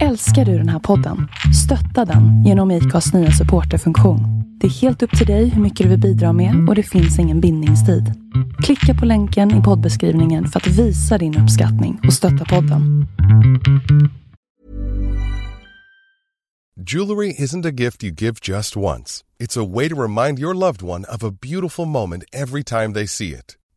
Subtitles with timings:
[0.00, 1.28] Älskar du den här podden?
[1.64, 4.20] Stötta den genom IKAs nya supporterfunktion.
[4.60, 7.18] Det är helt upp till dig hur mycket du vill bidra med och det finns
[7.18, 8.12] ingen bindningstid.
[8.62, 13.06] Klicka på länken i poddbeskrivningen för att visa din uppskattning och stötta podden.
[16.86, 19.24] Jewelry isn't a gift you give just once.
[19.38, 23.06] It's a way to remind your loved one of a beautiful moment every time they
[23.06, 23.56] see it.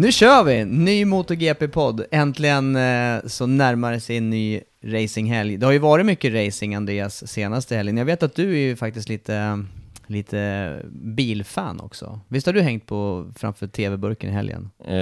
[0.00, 0.64] Nu kör vi!
[0.64, 2.04] Ny MotoGP-podd.
[2.10, 5.56] Äntligen eh, så närmar sig en ny racinghelg.
[5.56, 7.96] Det har ju varit mycket racing, Andreas, senaste helgen.
[7.96, 9.64] Jag vet att du är ju faktiskt lite,
[10.06, 12.20] lite bilfan också.
[12.28, 14.70] Visst har du hängt på framför TV-burken i helgen?
[14.84, 14.96] Eh,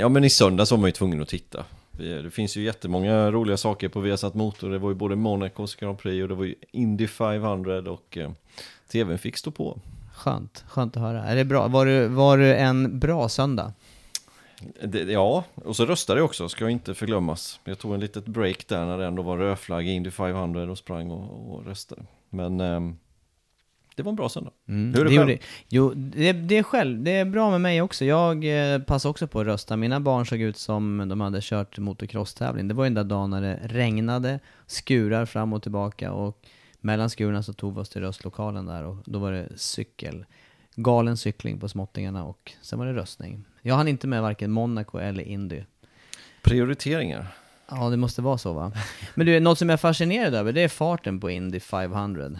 [0.00, 1.64] ja men i söndags var man ju tvungen att titta.
[1.90, 4.70] Det det finns ju jättemånga roliga saker på Viasat Motor.
[4.70, 8.30] Det var ju både Monacos Grand Prix och det var ju Indy 500 och eh,
[8.92, 9.78] TVn fick stå på.
[10.14, 11.24] Skönt, skönt att höra.
[11.24, 11.68] Är det bra?
[11.68, 13.72] Var det, var det en bra söndag?
[14.82, 17.60] Det, ja, och så röstade jag också, ska inte förglömmas.
[17.64, 20.78] Jag tog en litet break där när det ändå var rödflagg i Indy 500 och
[20.78, 22.02] sprang och, och röstade.
[22.30, 22.96] Men ehm,
[23.96, 24.50] det var en bra söndag.
[24.68, 25.38] Mm, Hur är det, det själv?
[25.68, 27.02] Jo, det, det är själv.
[27.02, 28.04] Det är bra med mig också.
[28.04, 28.44] Jag
[28.74, 29.76] eh, passade också på att rösta.
[29.76, 32.68] Mina barn såg ut som de hade kört motocross-tävling.
[32.68, 36.46] Det var den där dagen när det regnade, skurar fram och tillbaka och
[36.80, 40.24] mellan skurarna så tog vi oss till röstlokalen där och då var det cykel.
[40.74, 43.44] Galen cykling på småttingarna och sen var det röstning.
[43.62, 45.62] Jag hann inte med varken Monaco eller Indy.
[46.42, 47.26] Prioriteringar.
[47.70, 48.72] Ja, det måste vara så va?
[49.14, 52.30] Men du, något som jag är fascinerad över, det är farten på Indy 500.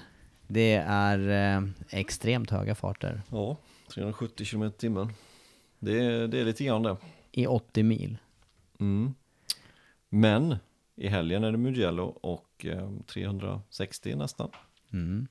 [0.46, 3.22] Det är eh, extremt höga farter.
[3.30, 3.56] Ja,
[3.94, 5.12] 370 km i timmen.
[5.78, 6.96] Det, är- det är lite grann det.
[7.32, 8.16] i 80 mil.
[8.80, 9.14] Mm.
[10.08, 10.56] Men
[10.96, 14.50] i helgen är det Mugello och eh, 360 nästan.
[14.92, 15.26] Mm.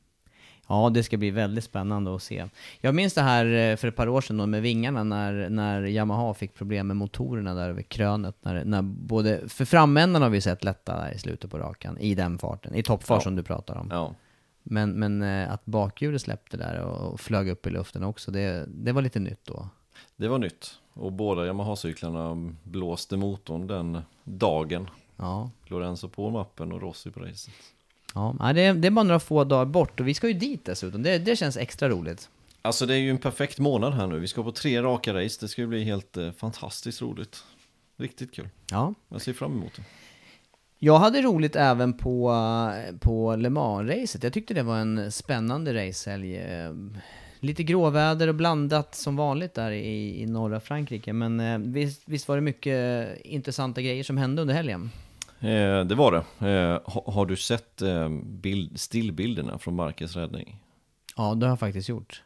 [0.70, 2.46] Ja, det ska bli väldigt spännande att se.
[2.82, 5.82] Jag minns det här eh, för ett par år sedan då med vingarna när, när
[5.84, 8.36] Yamaha fick problem med motorerna där över krönet.
[8.42, 12.16] När, när både, för framändan har vi sett lätta där i slutet på rakan, i
[12.16, 13.22] den farten, i toppfart Ja.
[13.24, 13.88] som du pratar om.
[13.92, 14.16] Ja,
[14.64, 18.66] Men, men eh, att bakhjulet släppte där och, och flög upp i luften också, det,
[18.68, 19.70] det var lite nytt då.
[20.16, 20.72] det var nytt.
[20.94, 24.90] Och båda Yamaha-cyklarna blåste motorn den dagen.
[25.18, 27.54] Ja, Lorenzo på mappen och Rossi på racet.
[28.14, 30.66] Ja det, är- det är bara några få dagar bort och vi ska ju dit
[30.66, 31.04] dessutom.
[31.04, 32.30] Det, det känns extra roligt.
[32.62, 34.20] Alltså det är ju en perfekt månad här nu.
[34.20, 35.38] Vi ska på tre raka race.
[35.42, 37.44] Det ska ju bli helt eh, fantastiskt roligt.
[37.98, 38.50] Riktigt kul.
[38.72, 38.94] Ja.
[39.10, 39.84] Jag ser fram emot det.
[40.82, 42.34] Jag hade roligt även på,
[43.00, 44.24] på Le Mans-racet.
[44.24, 46.38] Jag tyckte det var en spännande racehelg.
[46.38, 46.74] Eh,
[47.42, 51.14] Lite gråväder och blandat som vanligt där i, i norra Frankrike.
[51.14, 54.92] Men eh, visst, visst var det mycket intressanta grejer som hände under helgen?
[55.42, 56.48] Eh, det var det.
[56.50, 60.60] Eh, ha, har du sett eh, bild, stillbilderna från Marquez räddning?
[61.18, 62.24] Ja, det har jag faktiskt gjort.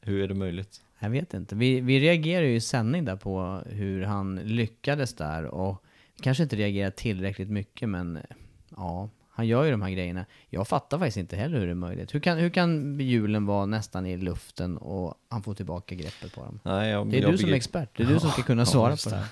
[0.00, 0.80] Hur är det möjligt?
[0.98, 1.54] Jag vet inte.
[1.54, 5.84] Vi, vi reagerade ju i sändning där på hur han lyckades där och
[6.22, 8.18] kanske inte reagerat tillräckligt mycket men
[8.76, 10.24] ja, han gör ju de här grejerna.
[10.48, 12.14] Jag fattar faktiskt inte heller hur det är möjligt.
[12.14, 16.40] Hur kan, hur kan hjulen vara nästan i luften och han får tillbaka greppet på
[16.40, 16.60] dem?
[16.64, 17.96] Nej, jag, Det är jag du som begriper- expert.
[17.96, 19.20] Det är du som ska kunna Ja, svara just på det det.
[19.22, 19.28] här.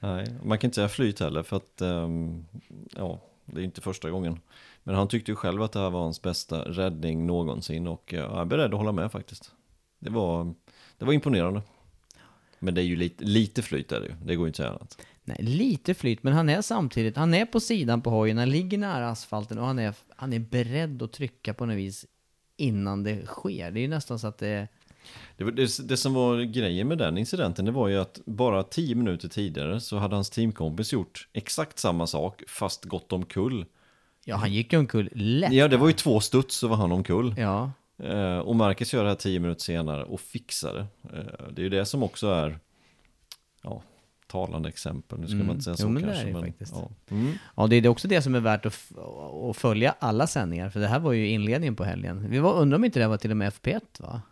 [0.00, 2.46] Nej, man kan inte säga flyt heller för att um,
[2.96, 4.40] ja, det är inte första gången.
[4.82, 8.20] Men han tyckte ju själv att det här var hans bästa räddning någonsin och eh,
[8.20, 9.52] jag är beredd att hålla med faktiskt.
[9.98, 10.54] Det var,
[10.98, 11.62] det var imponerande.
[12.58, 14.66] Men det är ju lite, lite flyt är det ju, det går ju inte att
[14.66, 15.06] säga annat.
[15.24, 18.78] Nej, lite flyt, men han är samtidigt, han är på sidan på hojen, han ligger
[18.78, 22.06] nära asfalten och han är, han är beredd att trycka på något vis
[22.56, 23.70] innan det sker.
[23.70, 24.68] Det är ju nästan så att det,
[25.36, 28.94] det, det, det som var grejen med den incidenten, det var ju att bara tio
[28.94, 33.66] minuter tidigare så hade hans teamkompis gjort exakt samma sak, fast gått omkull.
[34.24, 35.52] Ja, han gick ju omkull lätt.
[35.52, 37.34] Ja, det var ju två studs så var han omkull.
[37.38, 37.72] Ja,
[38.02, 40.86] Eh, och Marcus gör det här tio minuter senare och fixar det.
[41.18, 42.58] Eh, det är ju det som också är,
[43.62, 43.82] ja,
[44.26, 45.18] talande exempel.
[45.20, 45.46] Nu ska Mm.
[45.46, 46.28] man inte säga Jo, så men det kanske.
[46.28, 46.72] är det faktiskt.
[46.76, 46.90] Ja.
[47.10, 47.32] Mm.
[47.56, 48.78] Ja, det är det också det som är värt att,
[49.50, 52.26] att följa alla sändningar, för det här var ju inledningen på helgen.
[52.30, 54.22] Vi var, undrar om inte det var till och med FP1 va?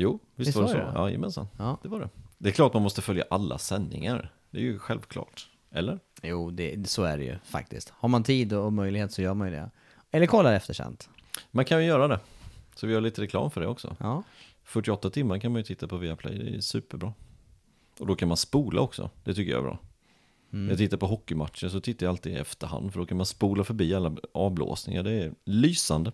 [0.00, 0.76] Jo, visst, Visst var det så?
[0.76, 0.92] det?
[0.94, 1.48] Ja, jajamensan.
[1.58, 1.78] Ja.
[1.82, 2.08] Det var det.
[2.38, 4.32] Det är klart man måste följa alla sändningar.
[4.50, 5.48] Det är ju självklart.
[5.70, 5.98] Eller?
[6.22, 7.92] Jo, det, så är det ju faktiskt.
[7.96, 9.70] Har man tid och möjlighet så gör man ju det.
[10.10, 11.08] Eller kollar eftersänt.
[11.50, 12.20] Man kan ju göra det.
[12.74, 13.96] Så vi gör lite reklam för det också.
[14.00, 14.22] Ja.
[14.64, 17.12] 48 timmar kan man ju titta på Viaplay, det är superbra.
[17.98, 19.78] Och då kan man spola också, det tycker jag är bra.
[20.52, 20.64] Mm.
[20.64, 23.26] När jag tittar på hockeymatcher så tittar jag alltid i efterhand, för då kan man
[23.26, 26.12] spola förbi alla avblåsningar, det är lysande.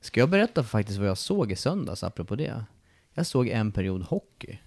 [0.00, 2.64] Ska jag berätta faktiskt vad jag såg i söndags, apropå det?
[3.14, 4.58] Jag såg en period hockey.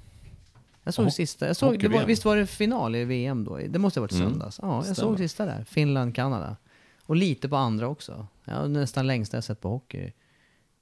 [0.84, 3.58] Jag såg Jaha, sista, jag såg, det var, visst var det final i VM då?
[3.70, 4.60] Det måste ha varit Mm, söndags.
[4.62, 4.96] Ja, jag stämmer.
[4.96, 5.64] såg sista där.
[5.64, 6.58] Finland, Kanada.
[7.06, 8.28] Och lite på andra också.
[8.46, 10.12] Ja, nästan längsta jag sett på hockey.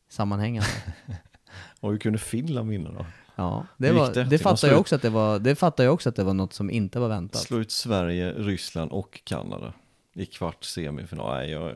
[0.10, 0.70] Sammanhängande.
[1.80, 3.06] Och hur kunde Finland vinna då?
[3.36, 4.24] Ja, det, var, det?
[4.24, 6.54] det, fattar jag också att det var, det fattar jag också att det var något
[6.54, 7.42] som inte var väntat.
[7.42, 9.74] Slå ut Sverige, Ryssland och Kanada
[10.14, 11.38] i kvart semifinal.
[11.38, 11.76] Nej, jag,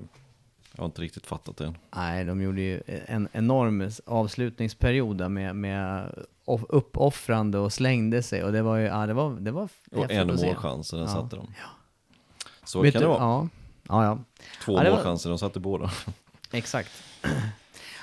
[0.78, 1.78] jag har inte riktigt fattat det än.
[1.96, 6.10] Nej, de gjorde ju en enorm avslutningsperiod med, med
[6.46, 10.12] off- uppoffrande och slängde sig och det var ju, ja det var, det var Och
[10.12, 11.08] en målchans, den Ja.
[11.08, 11.48] satte de.
[12.64, 13.20] Så Vet kan du- det vara.
[13.24, 13.48] Ja,
[13.90, 14.20] ja, ja.
[14.66, 15.92] Två Ja, det var- målchanser, de satte båda.
[16.52, 16.92] Exakt.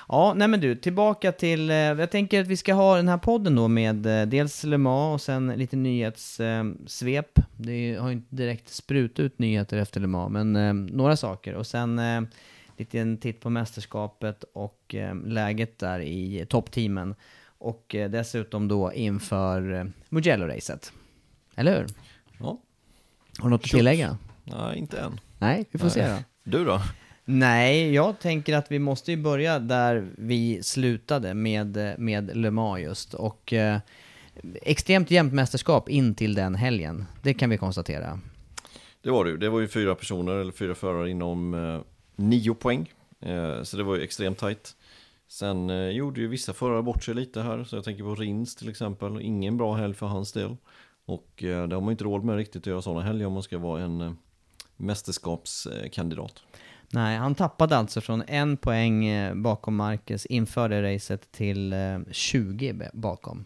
[0.09, 3.19] Ja, nej men du, tillbaka till, eh, jag tänker att vi ska ha den här
[3.19, 7.39] podden då med eh, dels Le Mans och sen lite nyhetssvep.
[7.57, 10.75] Det är ju- har ju inte direkt sprut ut nyheter efter Le Mans, men eh,
[10.75, 11.55] några saker.
[11.55, 11.99] Och sen
[12.75, 17.15] eh, lite en titt på mästerskapet och eh, läget där i toppteamen.
[17.59, 20.93] Och eh, dessutom då inför eh, Mugello-racet.
[21.57, 21.87] Eller hur?
[22.39, 22.61] Ja,
[23.39, 24.19] Har du något att tillägga?
[24.45, 25.21] nej inte än.
[25.39, 26.17] Nej, vi får se då.
[26.45, 26.81] Du då?
[27.25, 32.81] Nej, jag tänker att vi måste ju börja där vi slutade med, med Le Mans
[32.81, 33.15] just.
[33.15, 33.79] Och eh,
[34.63, 37.05] extremt jämnt mästerskap in till den helgen.
[37.23, 38.21] Det kan vi konstatera.
[39.03, 39.37] Det var det ju.
[39.37, 41.81] Det var ju fyra personer, eller fyra förare inom eh,
[42.17, 42.93] nio poäng.
[43.21, 44.77] Eh, så det var ju extremt tajt.
[45.29, 48.55] Sen eh, gjorde ju vissa förare bort sig lite här, så jag tänker på Rins
[48.57, 49.21] till exempel.
[49.21, 50.57] Ingen bra helg för hans del.
[51.05, 53.33] Och eh, det har man ju inte råd med riktigt att göra sådana helger om
[53.33, 54.17] man ska vara en
[54.77, 56.43] mästerskapskandidat.
[56.91, 59.07] Nej, han tappade alltså från en poäng
[59.43, 63.45] bakom Marcus inför det racet till eh, 20 be- bakom.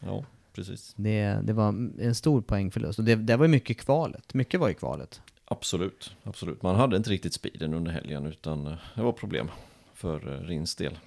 [0.00, 0.94] Ja, precis.
[0.96, 1.68] Det, det var
[2.00, 2.98] en stor poängförlust.
[2.98, 4.34] Och det, det var ju mycket kvalet.
[4.34, 5.20] Mycket var ju kvalet.
[5.58, 6.62] Absolut, absolut.
[6.62, 9.50] Man hade inte riktigt speeden under helgen utan eh, det var problem
[9.94, 10.98] för eh, Rins del.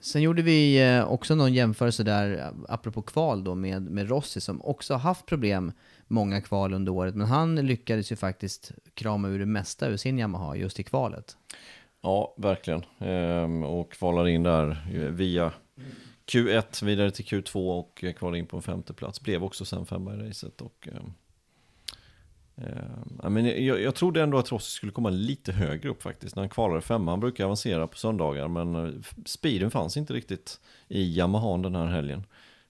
[0.00, 4.62] Sen gjorde vi eh, också någon jämförelse där, apropå kval då, med, med Rossi som
[4.62, 5.72] också har haft problem
[6.08, 7.14] många kval under året.
[7.14, 11.36] Men han lyckades ju faktiskt krama ur det mesta ur sin Yamaha just i kvalet.
[12.00, 12.84] Ja, verkligen.
[12.98, 15.52] Ehm, och kvalar in där via
[16.26, 19.20] Q1 vidare till Q2 och kvalar in på en femte plats.
[19.20, 20.60] Blev också sen femma i racet.
[20.60, 21.12] Och, ehm,
[22.60, 26.36] ehm, men jag, jag trodde ändå att Rossi skulle komma lite högre upp faktiskt.
[26.36, 27.12] När han kvalade femma.
[27.12, 28.92] Han brukar avancera på söndagar men eh,
[29.24, 32.24] speeden fanns inte riktigt i Yamahan den här helgen.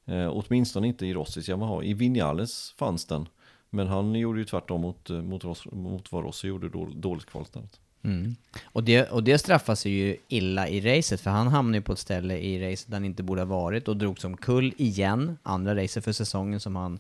[0.07, 1.83] Eh, åtminstone inte i Rossis Yamaha.
[1.83, 3.29] I Vinales fanns den.
[3.71, 7.27] Men han gjorde ju tvärtom mot, eh, mot, Ross, mot vad Rossi gjorde då, dåligt
[7.27, 7.81] kval istället.
[8.03, 8.37] Mm.
[8.65, 11.99] Och det, och det straffas ju illa i racet, för han hamnade ju på ett
[11.99, 15.39] ställe i racet där han inte borde ha varit och drog som kull igen.
[15.43, 16.99] Andra racet för säsongen som han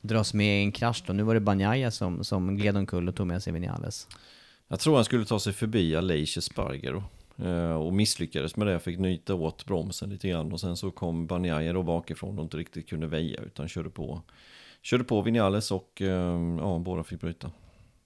[0.00, 1.12] dras med i en krasch då.
[1.12, 4.08] Nu var det Banjaya som, som gled omkull och tog med sig Vinales.
[4.68, 7.02] Jag tror han skulle ta sig förbi Aleix Spargero
[7.36, 8.72] eh, och misslyckades med det.
[8.72, 12.44] Jag Fick nyta åt bromsen lite grann och sen så kom Banjaya då bakifrån och
[12.44, 14.22] inte riktigt kunde väja utan körde på,
[14.82, 17.50] körde på Vinales och eh, ja, båda fick bryta.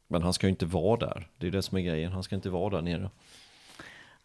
[0.08, 1.28] Men han ska ju inte vara där.
[1.38, 2.12] Det är det som är grejen.
[2.12, 3.10] Han ska inte vara där nere.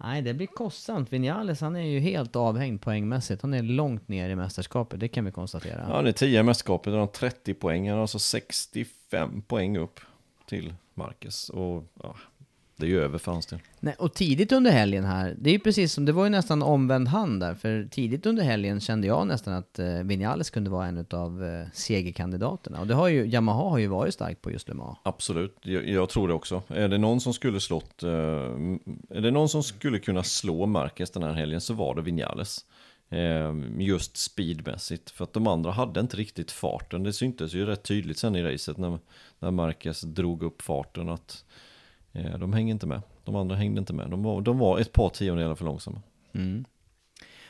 [0.04, 1.14] Nej, det blir kostsamt.
[1.14, 3.42] Vinales, han är ju helt avhängd poängmässigt.
[3.42, 5.86] Han är långt ner i mästerskapet, det kan vi konstatera.
[5.88, 7.88] Ja, han är 10 i mästerskapet och har 30 poäng.
[7.88, 10.00] Han har alltså 65 poäng upp
[10.46, 11.50] till Marcus.
[11.50, 12.16] Och ja,
[12.80, 13.60] det är ju över för hans del.
[13.80, 16.64] Nej, och tidigt under helgen här, det är ju precis som, det var ju nästan
[16.64, 20.88] omvänd hand där, för tidigt under helgen kände jag nästan att eh, Vinales kunde vara
[20.88, 22.80] en av eh, segerkandidaterna.
[22.80, 24.98] Och det har ju, Yamaha har ju varit starkt på just Le Mans.
[25.04, 26.64] Absolut, jag, jag tror det också.
[26.68, 28.10] Är det någon som skulle slått, eh,
[29.10, 32.66] är det någon som skulle kunna slå Marquez den här helgen så var det Vinales.
[33.10, 37.04] Eh, just speedmässigt, för att de andra hade inte riktigt farten.
[37.04, 39.00] Det syntes ju rätt tydligt sen i racet när,
[39.40, 41.46] när Marquez drog upp farten att
[42.14, 43.02] de hängde inte med.
[43.26, 44.10] De andra hängde inte med.
[44.10, 46.02] De var, de var ett par tiondelar för långsamma.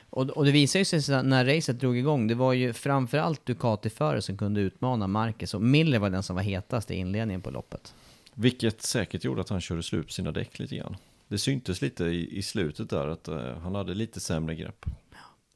[0.10, 4.38] Och, och det visade sig när racet drog igång, det var ju framförallt Ducati-förare som
[4.38, 7.94] kunde utmana Marquez och Miller var den som var hetast i inledningen på loppet.
[8.34, 10.98] Vilket säkert gjorde att han körde slut på sina däck lite grann.
[11.28, 14.86] Det syntes lite i, i slutet där att uh, han hade lite sämre grepp.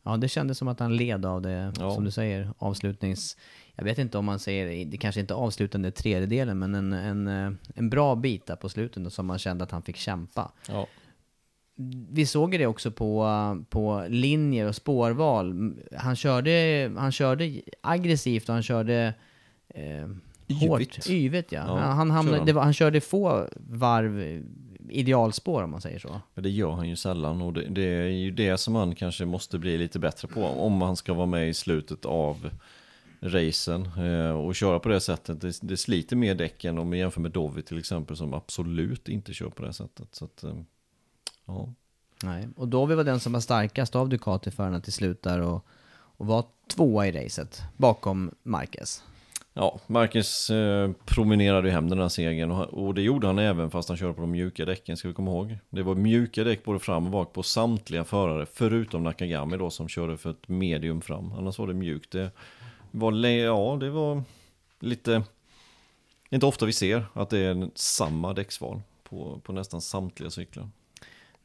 [0.04, 1.96] Ja, det kändes som att han led av det, Ja.
[1.96, 3.38] som du säger, avslutnings...
[3.75, 7.51] Jag vet inte om man säger, det kanske inte avslutande tredjedelen, men en, en, eh,
[7.75, 10.51] en bra bit där på slutet som man kände att han fick kämpa.
[10.68, 10.88] Ja,
[12.10, 13.27] Vi såg det också på,
[13.70, 15.74] på linjer och spårval.
[15.98, 19.13] Han körde, han körde aggressivt och han körde
[19.68, 20.08] eh,
[20.62, 20.82] hårt.
[20.82, 21.10] Yvigt.
[21.10, 21.51] Yvigt.
[21.51, 21.63] ja.
[21.68, 22.56] Ja, han, hamnade, han.
[22.56, 24.44] var, han körde få varv
[24.89, 26.22] idealspår om man säger så.
[26.34, 29.25] men det gör han ju sällan och det, det är ju det som han kanske
[29.25, 32.50] måste bli lite bättre på om han ska vara med i slutet av
[33.24, 35.42] racen eh, och köra på det sättet.
[35.42, 39.34] Det, det sliter mer däcken om vi jämför med Dovi till exempel som absolut inte
[39.34, 40.08] kör på det sättet.
[40.12, 40.56] Så att, eh,
[41.46, 41.74] ja.
[42.24, 42.48] Nej.
[42.56, 46.46] Och Dovi var den som var starkast av Ducati-förarna till slut där och, och var
[46.68, 49.03] tvåa i racet bakom Marquez.
[49.56, 53.72] Ja, Marcus eh, promenerade ju hem den här segern och, och det gjorde han även
[53.72, 55.58] fast han körde på de mjuka däcken ska vi komma ihåg.
[55.70, 59.88] Det var mjuka däck både fram och bak på samtliga förare förutom Nakagami då som
[59.88, 61.34] körde för ett medium fram.
[61.34, 62.12] Annars var det mjukt.
[62.12, 62.32] Det
[62.94, 64.24] var, ja, det var
[64.80, 65.24] lite,
[66.30, 70.70] inte ofta vi ser att det är samma däcksval på, på nästan samtliga cyklar.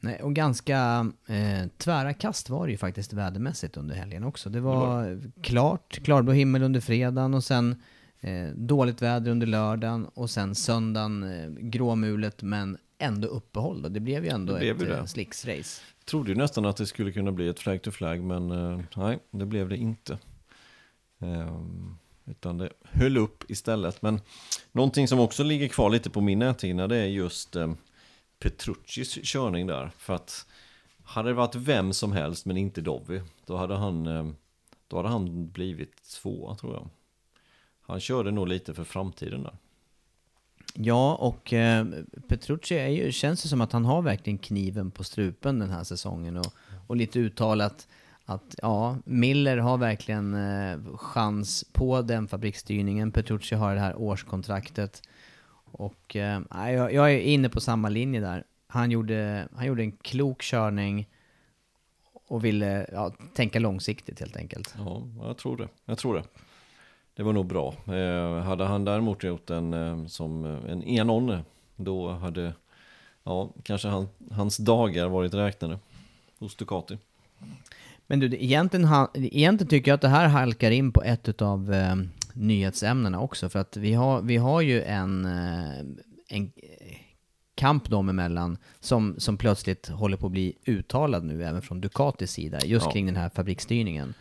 [0.00, 4.50] Nej, och ganska eh, tvära kast var det ju faktiskt vädermässigt under helgen också.
[4.50, 7.83] Det var klart, klarblå himmel under fredagen och sen
[8.21, 13.83] eh, dåligt väder under lördagen och sen söndagen eh, gråmulet men ändå uppehåll.
[13.83, 13.88] Då.
[13.88, 14.99] Det blev ju ändå Det blev ett det.
[14.99, 15.83] eh, slicksrace.
[16.05, 19.19] Trodde ju nästan att det skulle kunna bli ett flag to flag men eh, nej,
[19.31, 20.19] det blev det inte.
[21.20, 24.02] Ehm, utan det höll upp istället.
[24.02, 24.20] Men
[24.72, 27.76] någonting som också ligger kvar lite på min näthinna det är just ehm,
[28.38, 29.90] Petruccis körning där.
[29.98, 30.46] För att
[31.04, 34.37] hade det varit vem som helst men inte Dovi då hade han, ehm,
[34.88, 36.88] då hade han blivit tvåa tror jag.
[37.80, 39.56] Han körde nog lite för framtiden där.
[40.75, 41.87] Ja, och eh,
[42.28, 45.84] Petrucci är ju, känns det som att han har verkligen kniven på strupen den här
[45.84, 46.52] säsongen och,
[46.87, 47.88] och lite uttalat
[48.28, 53.12] att ja, Miller har verkligen eh, chans på den fabriksstyrningen.
[53.12, 55.02] Petrucci har det här årskontraktet.
[55.64, 58.44] Och eh, nej, jag, jag är inne på samma linje där.
[58.66, 61.08] Han gjorde, han gjorde en klok körning
[62.28, 64.75] och ville ja, tänka långsiktigt helt enkelt.
[64.78, 65.68] Ja, jag tror det.
[65.85, 66.23] Jag tror det.
[67.14, 67.75] Det var nog bra.
[67.87, 71.44] Eh, hade han däremot gjort en eh, som eh, en enonne,
[71.76, 72.52] då hade
[73.25, 75.78] ja, kanske han, hans dagar varit räknade
[76.38, 76.99] hos Ducati.
[78.11, 81.97] Men du, egentligen, egentligen tycker jag att det här halkar in på ett av eh,
[82.33, 83.49] nyhetsämnena också.
[83.49, 85.79] För att vi har, vi har ju en, eh,
[86.29, 86.97] en eh,
[87.55, 92.31] kamp dem emellan som, som plötsligt håller på att bli uttalad nu även från Ducatis
[92.31, 92.59] sida.
[92.65, 92.93] Just Ja.
[92.93, 94.15] kring den här fabriksstyrningen.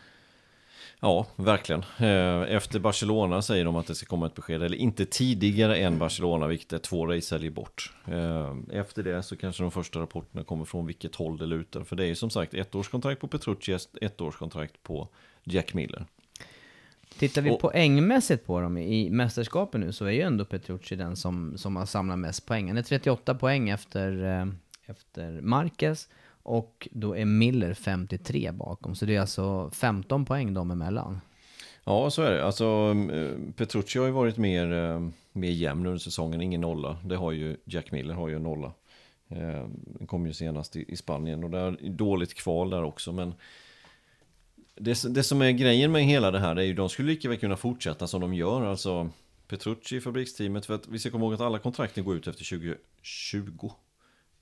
[0.99, 1.81] Ja, verkligen.
[1.99, 5.97] Eh, Efter Barcelona säger de att det ska komma ett besked, eller inte tidigare än
[5.99, 7.93] Barcelona, vilket är två racehelger bort.
[8.07, 11.83] Eh, Efter det så kanske de första rapporterna kommer från vilket håll det lutar.
[11.83, 15.07] För det är ju som sagt ett årskontrakt på Petrucci, ett årskontrakt på
[15.43, 16.05] Jack Miller.
[17.19, 21.15] Tittar vi Och- poängmässigt på dem i mästerskapen nu så är ju ändå Petrucci den
[21.15, 22.67] som, som har samlat mest poäng.
[22.67, 24.45] Han är 38 poäng efter, eh,
[24.85, 26.07] efter Marquez
[26.47, 28.95] och då är Miller 53 bakom.
[28.95, 31.21] Så det är alltså 15 poäng dem emellan.
[31.83, 32.45] Ja, så är det.
[32.45, 36.97] Alltså, mm, eh, Petrucci har ju varit mer, eh, mer jämn under säsongen, ingen nolla.
[37.05, 38.71] Det har ju Jack Miller har ju en nolla.
[39.29, 43.11] Eh, den kom ju senast i, i Spanien och det är dåligt kval där också.
[43.11, 43.33] Men
[44.75, 47.29] det, det som är grejen med hela det här det är ju de skulle lika
[47.29, 48.65] väl kunna fortsätta som de gör.
[48.65, 49.09] Alltså
[49.47, 50.65] Petrucci i fabriksteamet.
[50.65, 53.71] För att vi ska komma ihåg att alla kontrakten går ut efter 2020.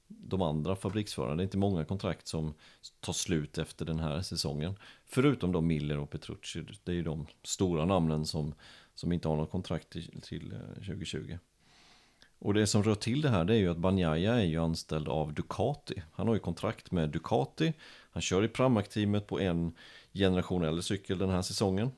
[0.07, 1.35] De andra fabriksförarna.
[1.35, 2.53] Det är inte många kontrakt som
[2.99, 4.75] tar slut efter den här säsongen.
[5.05, 6.65] Förutom då Miller och Petrucci.
[6.83, 8.53] Det är ju de stora namnen som,
[8.95, 11.37] som inte har något kontrakt till, till eh, 2020.
[12.39, 15.07] Och det som rör till det här det är ju att Banjaya är ju anställd
[15.07, 16.03] av Ducati.
[16.11, 17.73] Han har ju kontrakt med Ducati.
[18.11, 19.73] Han kör i Pramac-teamet på en
[20.13, 21.91] generation äldre cykel den här säsongen.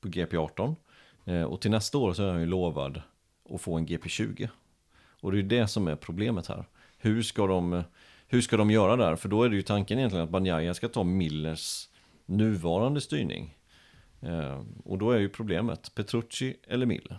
[0.00, 0.76] På GP18.
[1.24, 3.02] Eh, och till nästa år så är han ju lovad
[3.50, 4.48] att få en GP20.
[5.20, 6.64] Och det är ju det som är problemet här.
[7.04, 7.82] Hur ska de,
[8.26, 9.16] hur ska de göra där?
[9.16, 11.88] För då är det ju tanken egentligen att Banjaya ska ta Millers
[12.26, 13.56] nuvarande styrning.
[14.20, 17.18] Eh, och då är ju problemet Petrucci eller Miller.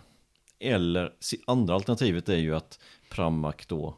[0.60, 1.14] Eller
[1.48, 3.98] andra alternativet är ju att Pramac då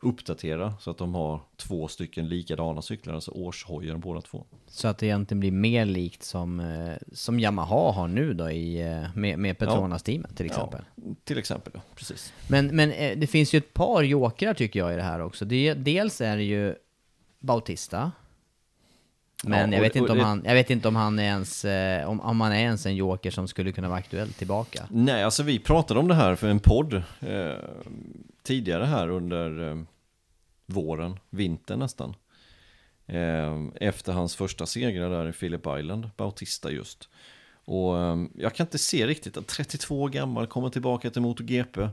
[0.00, 4.44] uppdatera så att de har två stycken likadana cyklar, alltså årshojar båda två.
[4.66, 8.80] Så att det egentligen blir mer likt som, eh, som Yamaha har nu då i,
[8.92, 10.80] eh, med, med Petronas-teamet till exempel.
[10.96, 12.32] Ja, till exempel, ja, precis.
[12.48, 15.44] Men, men eh, det finns ju ett par jokrar tycker jag i det här också.
[15.44, 16.74] Det, dels är det ju
[17.38, 18.12] Bautista.
[19.44, 21.18] Men Ja, jag, och- vet inte och om det- han, jag vet inte om han
[21.18, 24.32] är ens, eh, om, om han är ens en joker som skulle kunna vara aktuell
[24.32, 24.86] tillbaka.
[24.90, 27.52] Nej, alltså vi pratade om det här för en podd eh,
[28.48, 29.76] tidigare här under eh,
[30.66, 32.14] våren, vintern nästan.
[33.06, 37.08] Eh, efter hans första segrar där i Phillip Island, Bautista just.
[37.64, 41.88] Och eh, jag kan inte se riktigt att 32 år gammal kommer tillbaka till MotoGP.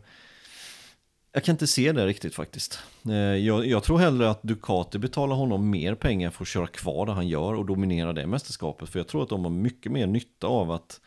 [1.32, 2.80] Jag kan inte se det riktigt faktiskt.
[3.06, 7.06] Eh, jag, jag tror hellre att Ducati betalar honom mer pengar för att köra kvar
[7.06, 8.90] det han gör och dominera det mästerskapet.
[8.90, 11.02] För jag tror att de har mycket mer nytta av att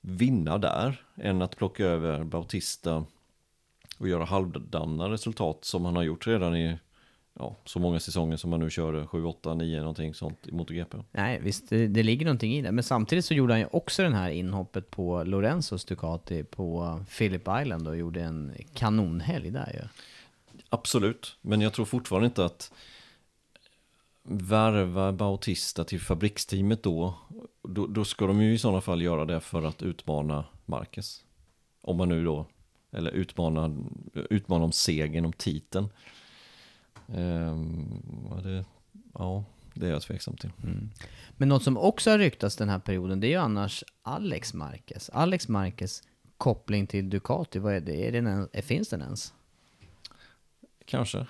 [0.00, 3.04] vinna där än att plocka över Bautista
[3.98, 6.78] och göra halvdana resultat som han har gjort redan i
[7.38, 10.96] ja, så många säsonger som han nu körde, 7, 8, 9 någonting sånt i MotoGP.
[11.12, 12.72] Nej, visst, det, det ligger någonting i det.
[12.72, 17.48] Men samtidigt så gjorde han ju också den här inhoppet på Lorenzos Ducati på Phillip
[17.62, 19.88] Island och gjorde en kanonhelg där ju.
[20.68, 22.72] Absolut, men jag tror fortfarande inte att
[24.22, 27.14] värva Bautista till fabriksteamet då,
[27.62, 31.24] då, då ska de ju i sådana fall göra det för att utmana Marquez.
[31.80, 32.46] Om man nu då,
[32.92, 33.76] eller utmana,
[34.14, 35.88] utmana om segern, om titeln.
[37.08, 38.64] Ehm, ja, det,
[39.14, 40.50] ja, det är jag tveksam till.
[41.36, 45.10] Men något som också har ryktats den här perioden, det är ju annars Alex Marquez.
[45.12, 46.02] Alex Marquez
[46.38, 48.08] koppling till Ducati, vad är det?
[48.08, 49.34] Är den en, är, finns den ens?
[50.84, 51.26] Kanske,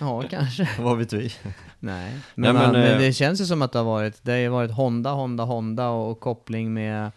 [0.00, 0.68] Ja, kanske.
[0.78, 1.18] vad vet vi?
[1.18, 1.32] Nej,
[1.78, 4.44] Nej, men, men, man, men eh, det känns ju som att det har varit, det
[4.44, 7.12] har varit Honda, Honda, Honda och koppling med,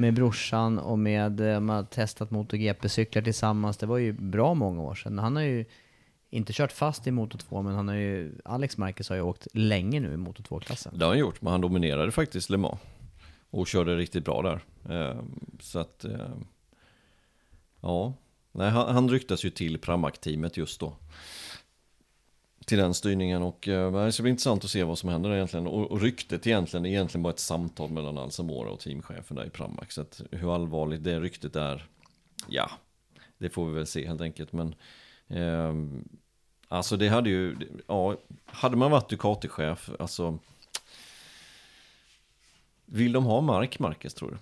[0.00, 3.76] med brorsan och med, eh, man har testat MotoGP-cyklar tillsammans.
[3.76, 5.18] Det var ju bra många år sedan.
[5.18, 5.64] Han har ju
[6.30, 9.46] inte kört fast i Moto 2, men han har ju, Alex Marquez har ju åkt
[9.52, 10.92] länge nu i Moto 2-klassen.
[10.98, 12.80] Det har han gjort, men han dominerade faktiskt Le Mans.
[13.50, 14.60] Och körde riktigt bra där.
[14.94, 15.22] Eh,
[15.60, 16.30] så att, eh,
[17.80, 18.14] ja.
[18.52, 20.96] Nej, han, han ryktas ju till Pramac-teamet just då.
[22.70, 25.66] Till den styrningen och eh, det ska bli intressant att se vad som händer egentligen.
[25.66, 29.50] Och, och ryktet egentligen är egentligen bara ett samtal mellan Alsamora och teamchefen där i
[29.50, 29.92] Pramac.
[29.92, 31.86] Så att hur allvarligt det ryktet är,
[32.48, 32.70] ja,
[33.38, 34.52] det får vi väl se helt enkelt.
[34.52, 34.74] Men
[35.28, 35.74] eh,
[36.68, 40.38] alltså det hade ju, ja, hade man varit Ducati-chef, alltså
[42.84, 44.36] vill de ha Mark Marquez tror du?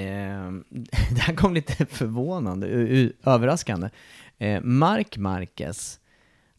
[0.00, 0.50] Eh,
[1.14, 2.66] det här kom lite förvånande,
[3.24, 3.90] överraskande.
[4.38, 6.00] Eh, Mark Marquez,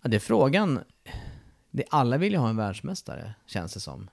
[0.06, 0.80] ja, det är frågan,
[1.72, 4.10] det, alla vill ju ha en världsmästare, känns det som.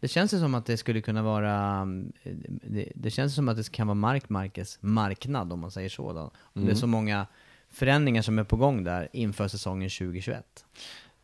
[0.00, 1.80] Det känns ju som att det skulle kunna vara,
[2.22, 2.32] eh,
[2.62, 6.12] det, det känns som att det kan vara Mark Marquez marknad om man säger så
[6.12, 6.30] då.
[6.36, 7.26] Om Det är så många
[7.68, 10.64] förändringar som är på gång där inför säsongen 2021.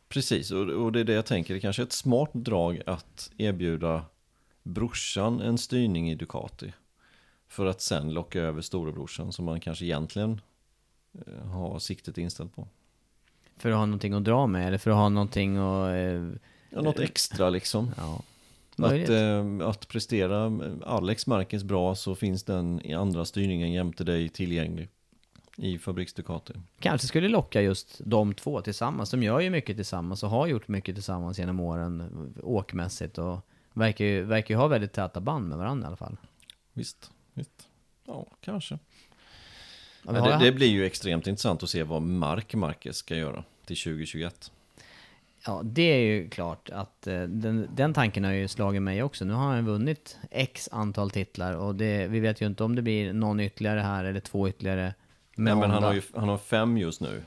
[0.08, 1.54] Precis, och, och det är det jag tänker.
[1.54, 4.04] Det kanske är ett smart drag att erbjuda
[4.62, 6.72] brorsan en styrning i Ducati.
[7.48, 10.40] För att sen locka över storebrorsan som man kanske egentligen
[11.26, 12.68] eh, har siktet inställt på.
[13.62, 15.94] För att ha någonting att dra med, eller för att ha någonting att...
[15.94, 16.38] Eh,
[16.74, 17.90] Ja, något extra liksom.
[17.96, 18.22] ja,
[18.86, 24.28] Att, eh, att prestera Alex Marquez bra så finns den i andra styrningen jämte dig
[24.28, 24.88] tillgänglig
[25.56, 26.54] i Fabriks Ducati.
[26.80, 29.10] Kanske skulle locka just de två tillsammans.
[29.10, 33.38] De gör ju mycket tillsammans och har gjort mycket tillsammans genom åren åkmässigt och
[33.72, 36.16] verkar ju, verkar ju ha väldigt täta band med varandra i alla fall.
[36.72, 37.68] Visst, visst.
[38.06, 38.78] Ja, kanske.
[40.02, 43.76] Ja, det, det blir ju extremt intressant att se vad Mark Marquez ska göra till
[43.76, 44.52] 2021.
[45.46, 49.24] Ja, det är ju klart att eh, den, den tanken har ju slagit mig också.
[49.24, 52.82] Nu har han vunnit x antal titlar och det, vi vet ju inte om det
[52.82, 54.94] blir någon ytterligare här eller två ytterligare.
[55.36, 57.22] Nej, men han har ju han har fem just nu.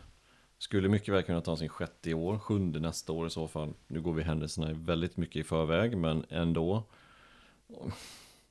[0.57, 3.73] Skulle mycket väl kunna ta sin sjätte i år, sjunde nästa år i så fall.
[3.87, 6.83] Nu går vi händelserna väldigt mycket i förväg, men ändå.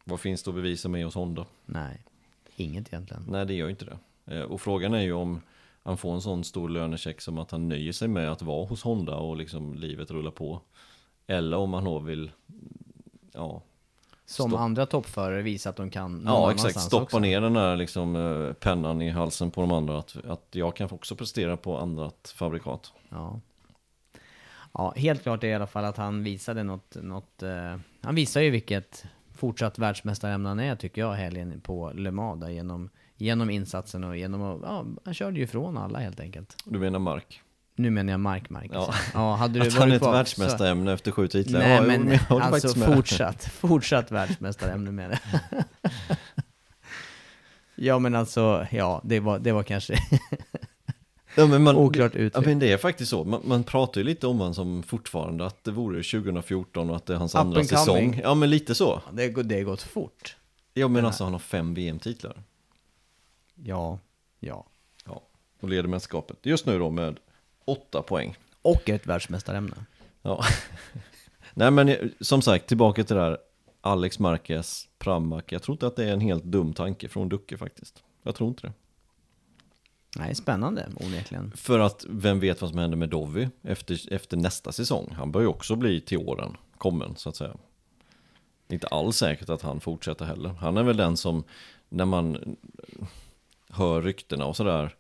[0.05, 1.47] Vad finns det att bevisa med hos Honda?
[1.67, 2.03] Nej,
[2.57, 3.25] inget egentligen.
[3.29, 3.99] Nej, det gör ju inte det.
[4.37, 5.41] Eh, Och frågan är ju om
[5.85, 8.83] han får en sån stor lönecheck som att han nöjer sig med att vara hos
[8.83, 10.61] Honda och liksom livet rullar på.
[11.27, 12.31] Eller om han då vill,
[13.33, 13.63] ja,
[14.27, 14.61] Som Stopp.
[14.61, 16.81] andra toppförare visar att de kan Ja, exakt.
[16.81, 17.19] Stoppa också.
[17.19, 19.99] ner den där liksom, eh, pennan i halsen på de andra.
[19.99, 22.93] Att, att jag kan också prestera på annat fabrikat.
[23.09, 23.41] Ja.
[24.73, 28.41] ja, helt klart är i alla fall att han visade något, något eh, han visar
[28.41, 33.51] ju vilket fortsatt världsmästarämne han är tycker jag helgen på Le Mans där, genom, genom
[33.51, 36.57] insatsen och genom att, ja, han körde ju ifrån alla helt enkelt.
[36.65, 37.41] Du menar Mark?
[37.77, 38.73] Nu menar jag Mark Marquez.
[38.75, 38.95] Ja.
[39.15, 41.61] ja hade du Att han är ett världsmästarämne efter sju titlar?
[41.61, 45.21] Nej ja, jo, men jag alltså fortsatt, fortsatt världsmästarämne med det.
[47.75, 49.99] ja men alltså, ja det var, det var kanske
[51.37, 52.47] Ja, men man, oklart Ja, uttryck.
[52.47, 53.25] men det är faktiskt så.
[53.25, 57.07] Man, man pratar ju lite om honom som fortfarande att det vore 2014 och att
[57.07, 58.21] det är hans Up andra säsong.
[58.23, 59.03] Ja, men lite så.
[59.13, 60.37] Det har gått- det har gått fort.
[60.75, 62.43] Ja, men alltså han har fem VM-titlar.
[63.55, 63.99] Ja,
[64.41, 64.67] ja.
[65.05, 65.23] Ja,
[65.61, 66.39] och leder mästerskapet.
[66.43, 67.21] Just nu då med
[67.65, 68.37] åtta poäng.
[68.63, 69.77] Och ett världsmästarämne.
[70.23, 70.45] Ja.
[71.55, 73.39] Nej men som sagt, tillbaka till det där
[73.81, 75.45] Alex Marquez, Pramac.
[75.49, 78.03] Jag tror inte att det är en helt dum tanke från Ducke faktiskt.
[78.23, 78.73] Jag tror inte det.
[80.17, 81.53] Nej, spännande onekligen.
[81.57, 85.13] För att vem vet vad som händer med Dovi efter, efter nästa säsong.
[85.17, 87.57] Han bör ju också bli till åren kommen så att säga.
[88.67, 90.49] Det är inte alls säkert att han fortsätter heller.
[90.49, 91.45] Han är väl den som,
[91.89, 92.57] när man
[93.75, 94.97] hör ryktena och sådär,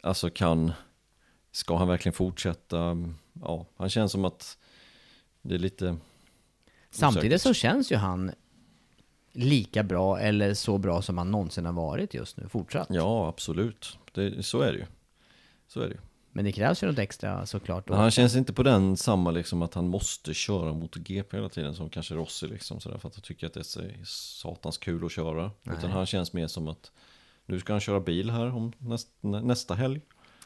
[0.00, 0.72] alltså kan,
[1.52, 2.96] ska han verkligen fortsätta?
[3.32, 4.58] Ja, han känns som att
[5.42, 5.96] det är lite
[6.90, 8.32] Samtidigt så känns ju han
[9.32, 12.86] lika bra eller så bra som han någonsin har varit just nu, fortsatt.
[12.90, 13.98] Ja, absolut.
[14.12, 14.86] Det, så är det ju.
[15.68, 16.00] Så är det ju.
[16.32, 17.88] Men det krävs ju något extra såklart.
[17.88, 21.48] Men han känns inte på den samma liksom att han måste köra mot GP hela
[21.48, 25.04] tiden som kanske Rossi liksom sådär för att han tycker att det är satans kul
[25.04, 25.50] att köra.
[25.62, 25.76] Nej.
[25.78, 26.92] Utan han känns mer som att
[27.48, 30.00] nu ska han köra bil här om näst, nästa helg.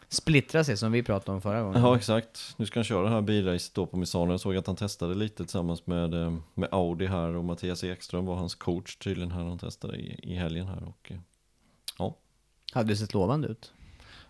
[0.08, 1.82] Splittra sig som vi pratade om förra gången.
[1.82, 2.54] Ja exakt.
[2.56, 4.30] Nu ska han köra det här bilracet då på Misano.
[4.32, 8.26] Jag såg att han testade lite tillsammans med, eh, med Audi här och Mattias Ekström
[8.26, 9.44] var hans coach tydligen här.
[9.44, 11.18] Han testade i, i helgen här och eh,
[11.98, 12.16] ja.
[12.72, 13.72] Hade det sett lovande ut?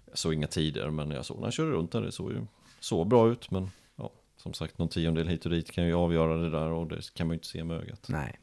[0.09, 2.01] Jag såg inga tider men jag såg när han körde runt där.
[2.01, 2.47] Det såg ju
[2.81, 6.37] så bra ut men ja, som sagt någon tiondel hit och dit kan ju avgöra
[6.37, 8.07] det där och det kan man ju inte se med ögat.
[8.09, 8.39] Nej.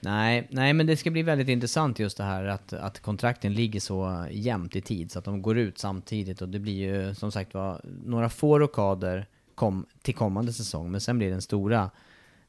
[0.00, 3.80] Nej, nej, men det ska bli väldigt intressant just det här att, att kontrakten ligger
[3.80, 7.32] så jämnt i tid så att de går ut samtidigt och det blir ju som
[7.32, 11.90] sagt var några få rockader kom, till kommande säsong men sen blir den stora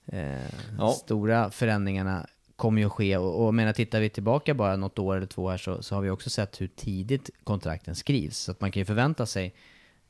[0.05, 0.39] eh,
[0.77, 0.91] ja.
[0.91, 5.15] stora förändringarna kommer ju att ske och, och menar tittar vi tillbaka bara något år
[5.17, 8.61] eller två här så, så har vi också sett hur tidigt kontrakten skrivs så att
[8.61, 9.53] man kan ju förvänta sig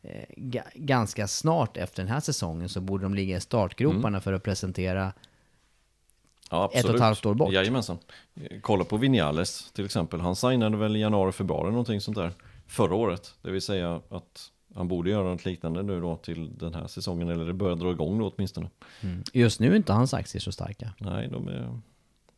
[0.02, 0.26] eh,
[0.76, 4.22] ganska snart efter den här säsongen så borde de ligga i startgroparna mm.
[4.22, 5.14] för att presentera
[6.50, 7.54] Ja, ett och ett halvt år bort.
[7.54, 7.98] Jajamensan.
[8.62, 10.22] Kolla på Vinales till exempel.
[10.22, 12.32] Han signade väl i januari, februari någonting sånt där.
[12.68, 13.36] Förra året.
[13.42, 17.30] Det vill säga att han borde göra något liknande nu då till den här säsongen.
[17.30, 18.70] Eller det börjar dra igång då åtminstone.
[19.02, 19.24] Mm.
[19.34, 20.94] Just nu är inte hans aktier så starka.
[20.98, 21.80] Nej, de är,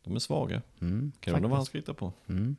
[0.04, 0.62] de är svaga.
[0.80, 2.12] Mm, kan undra vad han ska hitta på.
[2.28, 2.56] Mm.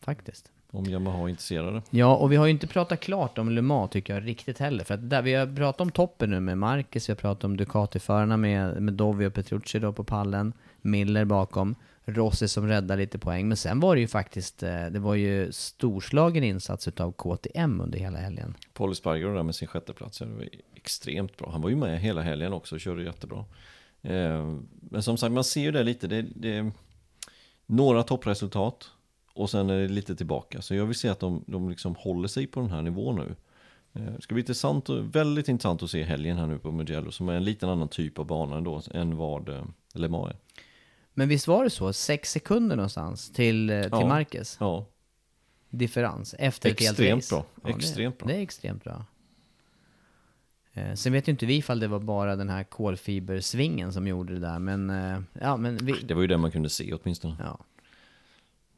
[0.00, 0.52] Faktiskt.
[0.76, 1.82] Om Yamaha är intresserade.
[1.90, 4.84] Ja, och vi har ju inte pratat klart om Le Mans tycker jag riktigt heller.
[4.84, 7.56] För att där, vi har pratat om toppen nu med Marcus, vi har pratat om
[7.56, 10.52] Ducati-förarna med, med Dovi och Petrucci då på pallen.
[10.80, 11.74] Miller bakom.
[12.04, 13.48] Rossi som räddar lite poäng.
[13.48, 17.98] Men sen var det ju faktiskt, eh, det var ju storslagen insats utav KTM under
[17.98, 18.54] hela helgen.
[18.72, 21.50] Paul Sparger där med sin sjätteplats, det var extremt bra.
[21.50, 23.44] Han var ju med hela helgen också och körde jättebra.
[24.02, 26.06] Eh, men som sagt, man ser ju det lite.
[26.06, 26.70] Det, det,
[27.66, 28.90] några toppresultat
[29.36, 30.62] och sen är det lite tillbaka.
[30.62, 33.36] Så jag vill se att de, de liksom håller sig på den här nivån nu.
[33.92, 37.28] Eh, det ska bli intressant, väldigt intressant att se helgen här nu på Mugello som
[37.28, 40.36] är en liten annan typ av bana då än vad eh, Le Mans är.
[41.14, 41.92] Men visst var det så?
[41.92, 44.56] Sex sekunder någonstans till, eh, till ja, Marcus?
[44.60, 44.86] Ja.
[45.70, 47.34] Differens efter extremt ett helt race?
[47.34, 47.70] Bra.
[47.70, 48.28] Ja, extremt bra.
[48.28, 49.04] Det är extremt bra.
[50.94, 54.40] sen vet ju inte vi ifall det var bara den här kolfibersvingen som gjorde det
[54.40, 54.92] där, men
[55.40, 55.92] ja, men vi...
[55.92, 57.36] Det var ju det man kunde se åtminstone.
[57.38, 57.58] Ja.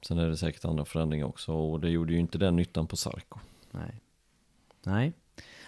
[0.03, 2.97] Sen är det säkert andra förändringar också och det gjorde ju inte den nyttan på
[2.97, 3.39] Sarko.
[3.71, 4.01] Nej.
[4.83, 5.13] Nej.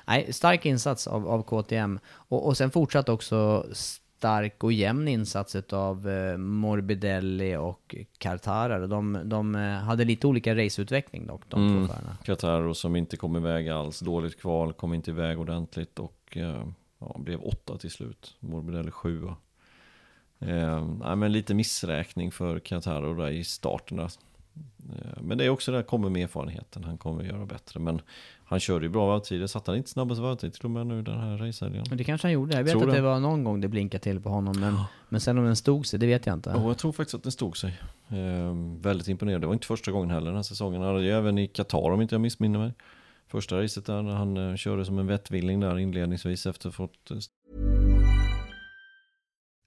[0.07, 1.99] Nej, stark insats av, av KTM.
[2.07, 8.87] Och, och sen fortsatt också stark och jämn insats av eh, Morbidelli och Cartara.
[8.87, 11.87] De, de eh, hade lite olika raceutveckling dock, de mm.
[11.87, 12.17] två förarna.
[12.25, 16.65] Cartaro som inte kom iväg alls, dåligt kval, kom inte iväg ordentligt och eh,
[16.99, 18.37] ja, blev åtta till slut.
[18.41, 19.37] Morbidelli sjua.
[20.41, 23.97] Eh, nej, men lite missräkning för Kataro där i starten.
[23.97, 24.11] Där.
[24.93, 26.85] Eh, men det är också det här kommer med erfarenheten.
[26.85, 27.81] Han kommer göra bättre.
[27.81, 28.01] Men
[28.45, 29.47] han körde ju bra varvtider.
[29.47, 31.85] Satt han inte snabbast varvtid till och med nu den här racehelgen?
[31.91, 32.57] Det kanske han gjorde.
[32.57, 32.97] Jag vet tror att det.
[32.97, 34.61] det var någon gång det blinkade till på honom.
[34.61, 36.51] Men, men sen om den stod sig, det vet jag inte.
[36.51, 37.81] Ja, jag tror faktiskt att den stod sig.
[38.09, 39.45] Eh, väldigt imponerande.
[39.45, 40.83] Det var inte första gången heller den här säsongen.
[40.83, 42.73] Han hade ju även i Qatar om inte jag missminner mig.
[43.29, 47.11] Första racet där han eh, körde som en vettvilling där inledningsvis efter fått...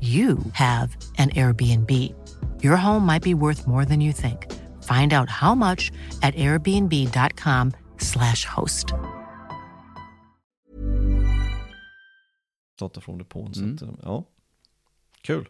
[0.00, 1.90] you have an Airbnb.
[2.62, 4.52] Your home might be worth more than you think.
[4.82, 8.86] Find out how much at airbnb.com/slash host.
[12.74, 13.52] Startar från depån.
[13.56, 13.78] Mm.
[13.78, 14.24] Så att, eh, ja.
[15.22, 15.48] Kul.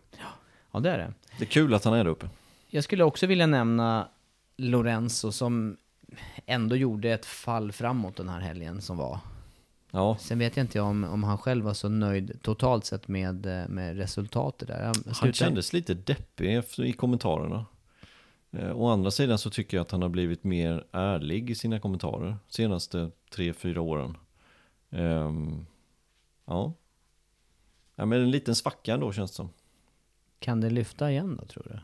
[0.73, 1.15] Ja, det är det.
[1.39, 2.29] Det är kul att han är där uppe.
[2.67, 4.09] Jag skulle också vilja nämna
[4.57, 5.77] Lorenzo som
[6.47, 9.19] ändå gjorde ett fall framåt den här helgen som var.
[9.97, 13.47] Ja, Sen vet jag inte om, om han själv var så nöjd totalt sett med,
[13.47, 14.85] eh, med resultatet där.
[14.85, 17.67] Han, han kändes lite deppig i kommentarerna.
[18.51, 21.81] Eh, å andra sidan så tycker jag att han har blivit mer ärlig i sina
[21.81, 24.17] kommentarer senaste tre, fyra åren.
[24.91, 25.67] Ehm,
[26.45, 26.73] ja.
[27.95, 29.49] ja, men en liten svacka ändå känns det som.
[30.39, 31.79] Kan det lyfta igen då tror du?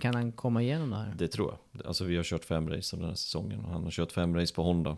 [0.00, 1.14] Kan han komma igenom det här?
[1.18, 1.86] Det tror jag.
[1.86, 4.54] Alltså vi har kört fem race den här säsongen och han har kört fem race
[4.54, 4.96] på Honda.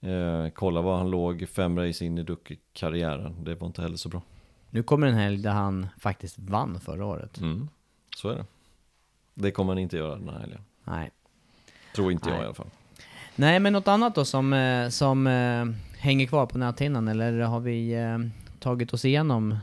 [0.00, 3.44] Eh, kolla var han låg fem race in i Ducke-karriären.
[3.44, 4.22] Det var inte heller så bra.
[4.70, 7.38] Nu kommer en helg där han faktiskt vann förra året.
[7.38, 7.68] Mm,
[8.16, 8.44] så är det.
[9.34, 10.60] Det kommer han inte göra den här helgen.
[10.84, 11.10] Nej.
[11.94, 12.42] Tror inte jag Nej.
[12.42, 12.70] i alla fall.
[13.36, 15.64] Nej, men något annat då som, eh, som eh,
[15.98, 17.08] hänger kvar på näthinnan?
[17.08, 18.18] Eller har vi eh,
[18.58, 19.58] tagit oss igenom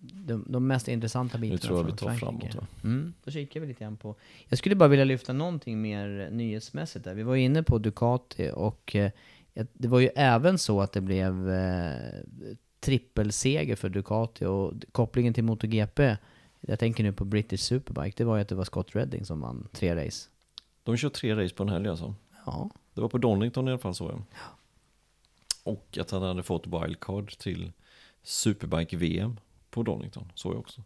[0.00, 2.52] de, de mest intressanta bitarna tror jag vi tar Frankrike?
[2.52, 2.66] framåt, va?
[2.84, 4.14] Mm, då kikar vi lite grann på...
[4.48, 7.14] Jag skulle bara vilja lyfta någonting mer nyhetsmässigt där.
[7.14, 8.96] Vi var inne på Ducati och
[9.72, 12.22] det var ju även så att det blev eh,
[12.80, 16.16] trippelseger för Ducati och kopplingen till MotoGP,
[16.60, 19.40] jag tänker nu på British Superbike, det var ju att det var Scott Redding som
[19.40, 20.28] vann tre race.
[20.82, 22.14] De kör tre race på en helg alltså.
[22.46, 24.22] Ja, Det var på Donington i alla fall så jag.
[25.62, 27.72] Och att han hade fått wildcard till
[28.22, 29.40] Superbike-VM
[29.70, 30.82] på Donington, så jag också.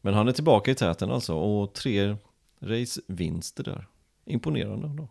[0.00, 2.16] Men han är tillbaka i täten alltså och tre
[2.58, 3.86] racevinster där.
[4.24, 5.08] Imponerande då.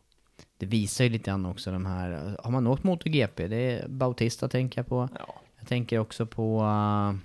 [0.57, 4.47] Det visar ju lite grann också de här, har man åkt MotoGP, det är Bautista
[4.47, 5.09] tänker jag på.
[5.19, 5.41] Ja.
[5.59, 7.15] Jag tänker också på uh,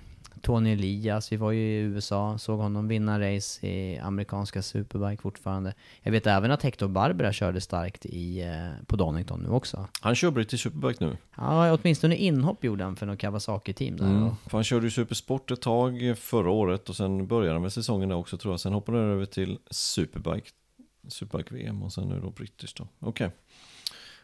[0.41, 5.73] Tony Elias, vi var ju i USA, såg honom vinna race i amerikanska Superbike fortfarande.
[6.01, 9.87] Jag vet även att Hector Barbera körde starkt i, uh, på Donington nu också.
[10.01, 11.17] Han kör British Superbike nu.
[11.37, 14.05] Ja, åtminstone inhopp gjorde han för något Kawasaki-team där.
[14.05, 14.29] Mm.
[14.45, 18.09] För han körde ju Supersport ett tag förra året och sen började han med säsongen
[18.09, 18.59] där också tror jag.
[18.59, 20.49] Sen hoppade han över till Superbike,
[21.07, 22.87] Superbike-VM och sen nu då British då.
[22.99, 23.29] Okej.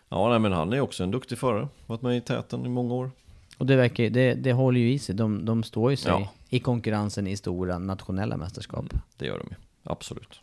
[0.10, 1.68] Ja, nej, men han är också en duktig förare.
[1.86, 3.12] Varit med i täten i många år.
[3.58, 6.30] Och det, verkar, det, det håller ju i sig, de, de står ju sig Ja.
[6.50, 8.86] i konkurrensen i stora nationella mästerskap.
[9.18, 9.56] Det gör de ju.
[9.84, 10.42] Absolut.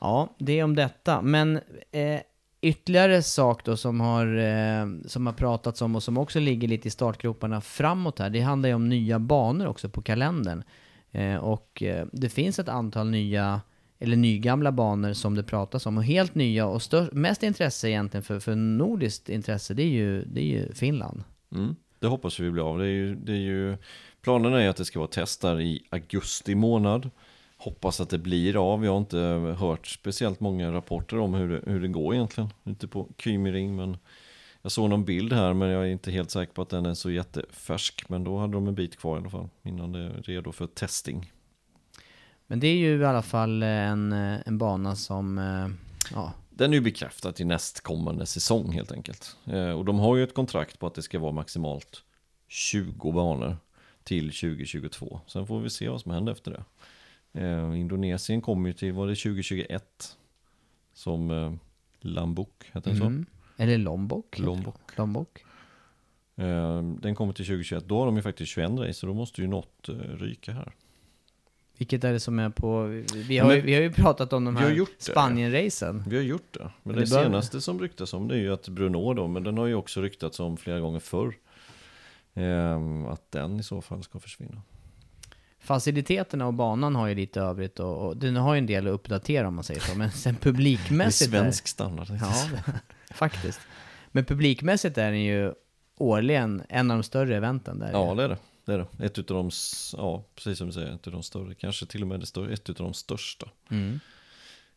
[0.00, 1.22] Ja, det är om detta.
[1.22, 1.56] Men
[1.92, 2.20] eh,
[2.60, 6.88] ytterligare sak då som har, eh, som har pratats om och som också ligger lite
[6.88, 10.62] i startgroparna framåt här, det handlar ju om nya banor också på kalendern.
[11.10, 13.60] Eh, och eh, det finns ett antal nya,
[13.98, 15.96] eller nygamla banor som det pratas om.
[15.96, 20.24] Och helt nya och stör, mest intresse egentligen för, för nordiskt intresse, det är ju,
[20.24, 21.22] det är ju Finland.
[21.54, 21.76] Mm.
[21.98, 22.78] Det hoppas vi blir av.
[22.78, 23.76] Det är ju, det är ju,
[24.22, 27.10] planen är ju att det ska vara test där i augusti månad.
[27.56, 28.84] Hoppas att det blir av.
[28.84, 29.18] Jag har inte
[29.58, 32.50] hört speciellt många rapporter om hur det, hur det går egentligen.
[32.64, 33.76] Ute på Kymering.
[33.76, 33.96] men
[34.62, 36.94] jag såg någon bild här men jag är inte helt säker på att den är
[36.94, 38.08] så jättefärsk.
[38.08, 40.66] Men då hade de en bit kvar i alla fall innan det är redo för
[40.66, 41.32] testing.
[42.50, 45.68] Men det är ju i alla fall en, eh, en bana som, eh,
[46.14, 49.36] ja, Den är ju bekräftad till nästkommande säsong helt enkelt.
[49.44, 52.04] Eh, och de har ju ett kontrakt på att det ska vara maximalt
[52.48, 53.56] 20 banor
[54.02, 55.20] till 2022.
[55.26, 56.64] Sen får vi se vad som händer efter det.
[57.40, 60.16] Eh, Indonesien kommer ju till, var det 2021?
[60.92, 61.52] Som eh,
[62.00, 63.26] Lombok, heter den mm.
[63.56, 64.38] eller Lombok.
[64.38, 64.96] Lombok.
[64.96, 65.44] Lombok.
[66.36, 66.42] så?
[66.42, 69.40] Eh, den kommer till 2021, då har de ju faktiskt 21 race, så då måste
[69.40, 70.72] ju något eh, ryka här.
[71.78, 72.82] Vilket är det som är på...
[73.14, 74.86] Vi har, ju, Men- vi har ju pratat om de här.
[74.98, 76.04] Spanien-racen.
[76.08, 76.70] Vi har gjort det.
[76.82, 79.42] Men Det det, bör- senaste som ryktas om det är ju att Bruno då, men
[79.44, 81.34] den har ju också ryktats om flera gånger förr.
[82.34, 84.62] Eh, att den i så fall ska försvinna.
[85.60, 88.92] Faciliteterna och banan har ju lite övrigt och, och den har ju en del att
[88.92, 89.98] uppdatera om man säger så.
[89.98, 91.30] Men sen Det är publikmässigt...
[91.30, 92.06] svensk standard.
[92.20, 92.34] Ja,
[93.14, 93.60] faktiskt.
[94.12, 95.52] Men publikmässigt är den ju
[95.96, 97.90] årligen en av de större eventen där.
[97.92, 98.36] Ja, det är det.
[98.68, 99.04] Det, är det.
[99.04, 99.50] Ett utav de,
[99.96, 102.52] ja, precis som du säger, ett av de större, kanske till och med det större,
[102.52, 103.48] ett utav de största.
[103.70, 104.00] Mm.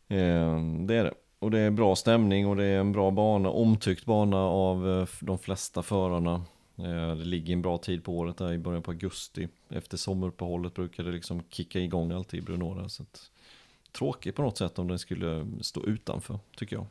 [0.08, 1.14] Eh, det är det.
[1.38, 5.08] Och det är bra stämning och det är en bra bana, omtyckt bana av eh,
[5.20, 6.34] de flesta förarna.
[6.76, 9.48] Eh, Det ligger en bra tid på året där i början på augusti.
[9.68, 12.88] Efter sommaruppehållet brukar det liksom kicka igång alltid i Brunora.
[12.88, 13.30] Så att,
[13.92, 16.86] tråkigt på något sätt om den skulle stå utanför, tycker jag.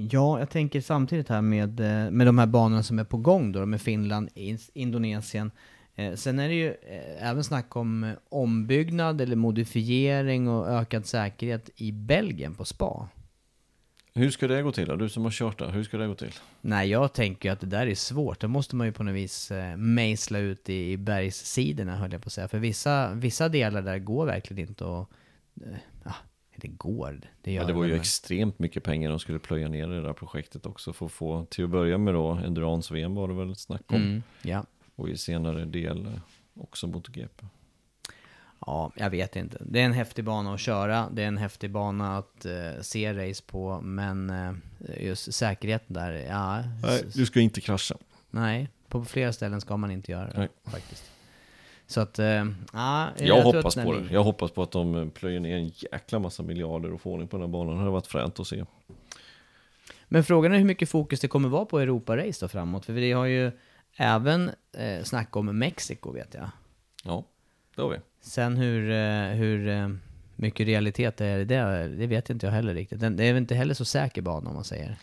[0.00, 3.52] Ja, jag tänker samtidigt här med, eh, med de här banorna som är på gång
[3.52, 5.50] då, med Finland, In- Indonesien.
[5.94, 11.70] Eh, Sen är det ju eh, även snack om ombyggnad eller modifiering och ökad säkerhet
[11.76, 13.08] i Belgien på spa.
[14.14, 14.96] Hur ska det gå till då?
[14.96, 16.32] Du som har kört där, hur ska det gå till?
[16.60, 18.40] Nej, jag tänker ju att det där är svårt.
[18.40, 22.26] Det måste man ju på något vis mejsla ut i, i bergssidorna, höll jag på
[22.26, 22.48] att säga.
[22.48, 25.08] För vissa, vissa delar där går verkligen inte att...
[26.60, 29.68] Det går, det gör Ja, det var ju men- extremt mycket pengar de skulle plöja
[29.68, 33.14] ner i det där projektet också för att få, till att börja med då, Endurance-VM
[33.14, 33.96] var det väl ett snack om.
[33.96, 34.64] Mm, ja.
[34.96, 36.20] Och i senare del
[36.54, 37.46] också MotoGP.
[38.66, 39.58] Ja, jag vet inte.
[39.66, 43.28] Det är en häftig bana att köra, det är en häftig bana att eh, se
[43.28, 44.52] race på, men eh,
[45.06, 46.62] just säkerheten där, ja...
[46.82, 47.94] Nej, du ska inte krascha.
[48.30, 50.48] nej, på flera ställen ska man inte göra det, Nej.
[50.64, 51.10] faktiskt.
[51.88, 53.08] Så att, eh, ja...
[53.18, 54.06] Jag, hoppas på det.
[54.10, 57.28] Jag hoppas på att de eh, plöjer ner en jäkla massa miljarder och får ordning
[57.28, 57.72] på den här banan.
[57.72, 58.64] Det hade varit fränt att se.
[60.08, 63.12] Men frågan är hur mycket fokus det kommer vara på Europa-race då framåt, för vi
[63.12, 63.50] har ju
[63.96, 66.50] även eh, snack om Mexiko vet jag.
[67.04, 67.24] Ja,
[67.76, 67.96] det har vi.
[68.20, 69.88] Sen hur, eh, hur eh,
[70.36, 73.00] mycket realitet det är i det, det vet inte jag heller riktigt.
[73.00, 74.96] Det är väl inte heller så säker bana om man säger.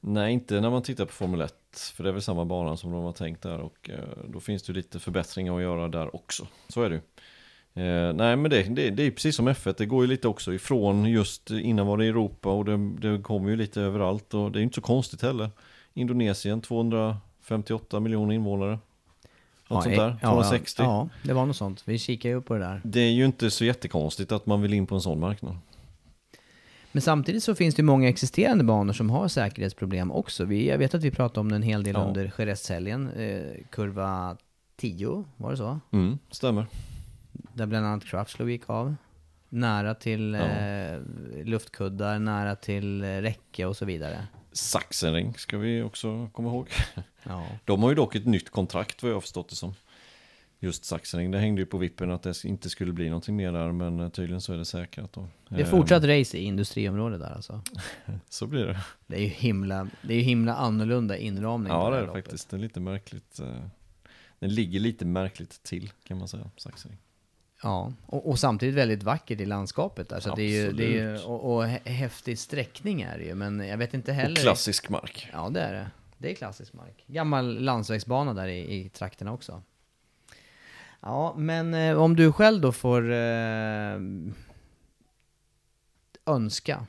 [0.00, 1.54] Nej, inte när man tittar på Formel 1.
[1.94, 3.58] För det är väl samma bana som de har tänkt där.
[3.58, 6.46] Och eh, då finns det ju lite förbättringar att göra där också.
[6.68, 7.02] Så är det ju.
[7.84, 9.74] Eh, nej, men det, det, det är precis som F1.
[9.78, 12.48] Det går ju lite också ifrån just innan var det Europa.
[12.48, 14.34] Och det, det kommer ju lite överallt.
[14.34, 15.50] Och det är inte så konstigt heller.
[15.94, 18.78] Indonesien, 258 miljoner invånare.
[19.68, 20.82] Något sånt eh, där, 260.
[20.82, 21.82] Ja, ja, det var något sånt.
[21.84, 22.80] Vi kikar ju på det där.
[22.84, 25.56] Det är ju inte så jättekonstigt att man vill in på en sån marknad.
[26.98, 30.44] Men samtidigt så finns det många existerande banor som har säkerhetsproblem också.
[30.44, 32.00] Vi, jag vet att vi pratade om det en hel del Ja.
[32.04, 33.10] under Jerez-helgen.
[33.10, 34.36] Eh, kurva
[34.76, 35.80] 10, var det så?
[35.92, 36.66] Mm, stämmer.
[37.32, 38.94] Där bland annat Crutchlow gick av.
[39.48, 40.40] Nära till Ja.
[40.40, 41.00] eh,
[41.44, 44.26] luftkuddar, nära till eh, räcke och så vidare.
[44.52, 46.68] Sachsenring ska vi också komma ihåg.
[47.22, 47.46] Ja.
[47.64, 49.74] De har ju dock ett nytt kontrakt vad jag har förstått det som.
[50.60, 53.72] Just Sachsenring, det hängde ju på vippen att det inte skulle bli någonting mer där,
[53.72, 55.28] men eh, tydligen så är det säkrat då.
[55.48, 57.62] Det är Ehm, fortsatt race i industriområdet där alltså.
[58.28, 58.80] Så blir det.
[59.06, 62.50] Det är ju himla, det är himla annorlunda inramning Ja, det här är det faktiskt.
[62.50, 63.40] Det är lite märkligt.
[63.40, 63.62] eh,
[64.38, 66.98] Den ligger lite märkligt till kan man säga, Sachsenring.
[67.62, 70.20] Ja, och, och samtidigt väldigt vackert i landskapet där.
[70.20, 73.34] Så det är ju, det är ju, och, och hä- häftig sträckning är det ju,
[73.34, 74.30] men jag vet inte heller...
[74.36, 75.28] Och klassisk mark.
[75.32, 75.90] Ja, det är det.
[76.18, 77.04] Det är klassisk mark.
[77.06, 79.62] Gammal landsvägsbana där i, i trakterna också.
[81.00, 84.00] Ja, men eh, om du själv då får eh,
[86.26, 86.86] önska,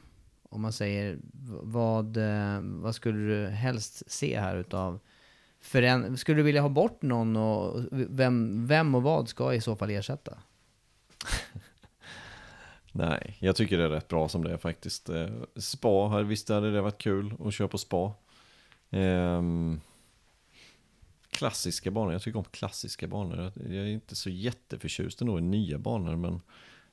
[0.49, 1.17] om man säger,
[1.63, 4.99] vad, eh, vad skulle du helst se här utav
[5.61, 9.75] föränd- Skulle du vilja ha bort någon och vem, vem och vad ska i så
[9.75, 10.37] fall ersätta?
[12.91, 15.09] Nej, jag tycker det är rätt bra som det är faktiskt.
[15.09, 18.11] Eh, spa, här, visst hade det varit kul att köra på spa.
[18.89, 19.81] Ehm,
[21.39, 23.51] klassiska banor, jag tycker om klassiska banor.
[23.55, 26.41] Jag är inte så jätteförtjust ändå i nya banor, men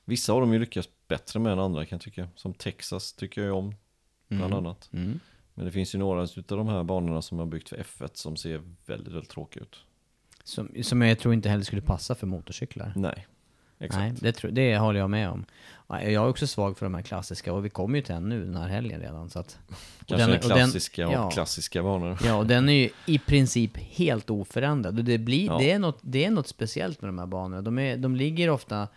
[0.05, 2.27] vissa av dem ju lyckas bättre med än andra kan jag tycka.
[2.35, 3.75] Som Texas tycker jag om,
[4.27, 4.89] bland annat.
[4.93, 5.19] Mm.
[5.53, 8.37] Men det finns ju några av de här banorna som har byggt för F1 som
[8.37, 9.83] ser väldigt, väldigt tråkiga ut.
[10.43, 12.93] Som, som jag tror inte heller skulle passa för motorcyklar.
[12.95, 13.27] Nej,
[13.79, 14.01] exakt.
[14.01, 15.45] Nej, det, tror- det håller jag med om.
[15.87, 18.29] Ja, Jag är också svag för de här klassiska och vi kommer ju till en
[18.29, 19.29] nu den här helgen redan.
[19.29, 19.57] Så att,
[20.05, 22.17] Kanske den- den, och den- klassiska och klassiska banor.
[22.23, 24.97] Ja, och den är ju i princip helt oförändrad.
[24.99, 25.57] Och det, blir, Ja.
[25.57, 27.61] det, är något, det är något speciellt med de här banorna.
[27.61, 28.87] De, är, de ligger ofta eh,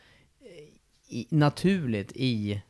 [1.16, 2.62] i, naturligt i...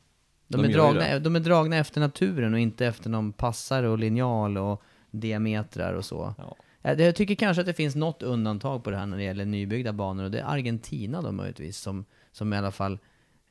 [0.48, 3.98] De, De är dragna, de är dragna efter naturen och inte efter någon passare och
[3.98, 6.34] linjal och diametrar och så.
[6.38, 6.56] Ja.
[6.82, 9.44] Eh, jag tycker kanske att det finns något undantag på det här när det gäller
[9.44, 12.98] nybyggda banor och det är Argentina då möjligtvis som, som i alla fall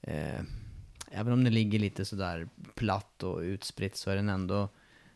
[0.02, 0.42] eh,
[1.12, 4.70] Även om det ligger lite sådär platt och utspritt så är den ändå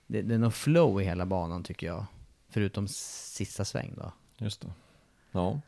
[0.08, 2.06] det, det är något flow i hela banan tycker jag.
[2.50, 4.12] Förutom sista sväng då.
[4.38, 4.72] Just det.
[5.32, 5.62] Ja,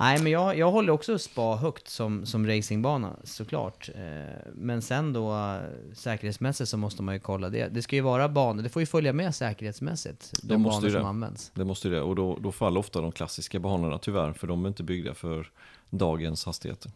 [0.00, 3.90] Nej men jag, jag håller också spa högt som, som racingbana såklart.
[3.94, 5.60] Eh, men sen då
[5.94, 7.68] säkerhetsmässigt så måste man ju kolla det.
[7.68, 10.30] Det ska ju vara banor, det får ju följa med säkerhetsmässigt.
[10.42, 11.08] Det De måste banor ju som det.
[11.08, 11.50] används.
[11.54, 12.00] det måste ju det.
[12.00, 15.50] Och då, då faller ofta de klassiska banorna tyvärr, för de är inte byggda för
[15.90, 16.90] dagens hastigheter.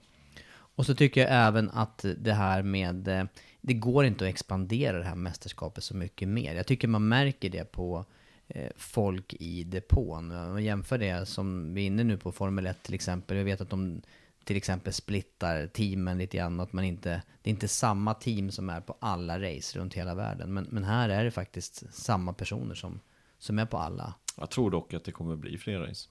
[0.76, 3.24] Och så tycker jag även att det här med, eh,
[3.60, 6.54] det går inte att expandera det här mästerskapet så mycket mer.
[6.54, 8.04] Jag tycker man märker det på
[8.76, 10.30] folk i depån.
[10.30, 13.36] Om jämför det som vi är inne nu på Formel 1 till exempel.
[13.36, 14.02] Jag vet att de,
[14.44, 16.60] till exempel splittar teamen lite grann.
[16.60, 20.14] Att man inte, det är inte samma team som är på alla race runt hela
[20.14, 20.54] världen.
[20.54, 23.00] Men, men här är det faktiskt samma personer som,
[23.38, 24.14] som är på alla.
[24.36, 26.08] Jag tror dock att det kommer bli fler race.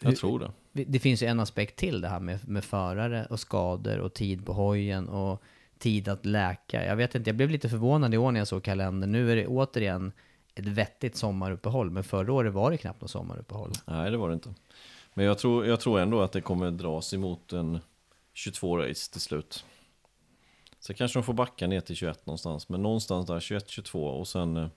[0.00, 0.84] Jag tror det.
[0.84, 4.46] Det finns ju en aspekt till det här med, med förare och skador och tid
[4.46, 5.42] på hojen och
[5.78, 6.84] tid att läka.
[6.84, 9.12] Jag vet inte, jag blev lite förvånad i år när jag såg kalendern.
[9.12, 10.12] Nu är det återigen
[10.58, 13.72] ett vettigt sommaruppehåll, men förra året var det knappt något sommaruppehåll.
[13.86, 14.54] Nej, det var det inte.
[15.14, 17.78] Men jag tror, jag tror ändå att det kommer dras emot en
[18.34, 19.64] 22 race till slut.
[20.80, 24.56] Så kanske de får backa ner till 21 någonstans, men någonstans där 21-22 och sen
[24.56, 24.68] eh,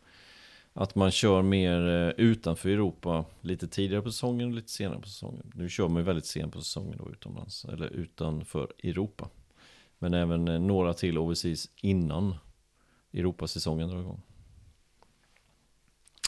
[0.73, 5.07] att man kör mer eh, utanför Europa lite tidigare på säsongen och lite senare på
[5.07, 5.51] säsongen.
[5.55, 9.29] Nu kör man ju väldigt sent på säsongen då utomlands, eller utanför Europa.
[9.99, 12.35] Men även eh, några till overseas innan
[13.13, 14.21] Europasäsongen drar igång.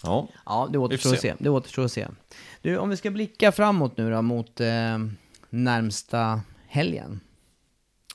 [0.04, 1.36] Ja, Ja, det återstår att se.
[1.40, 2.08] Det återstår att se.
[2.62, 4.98] Du, om vi ska blicka framåt nu då mot eh,
[5.50, 7.20] närmsta helgen.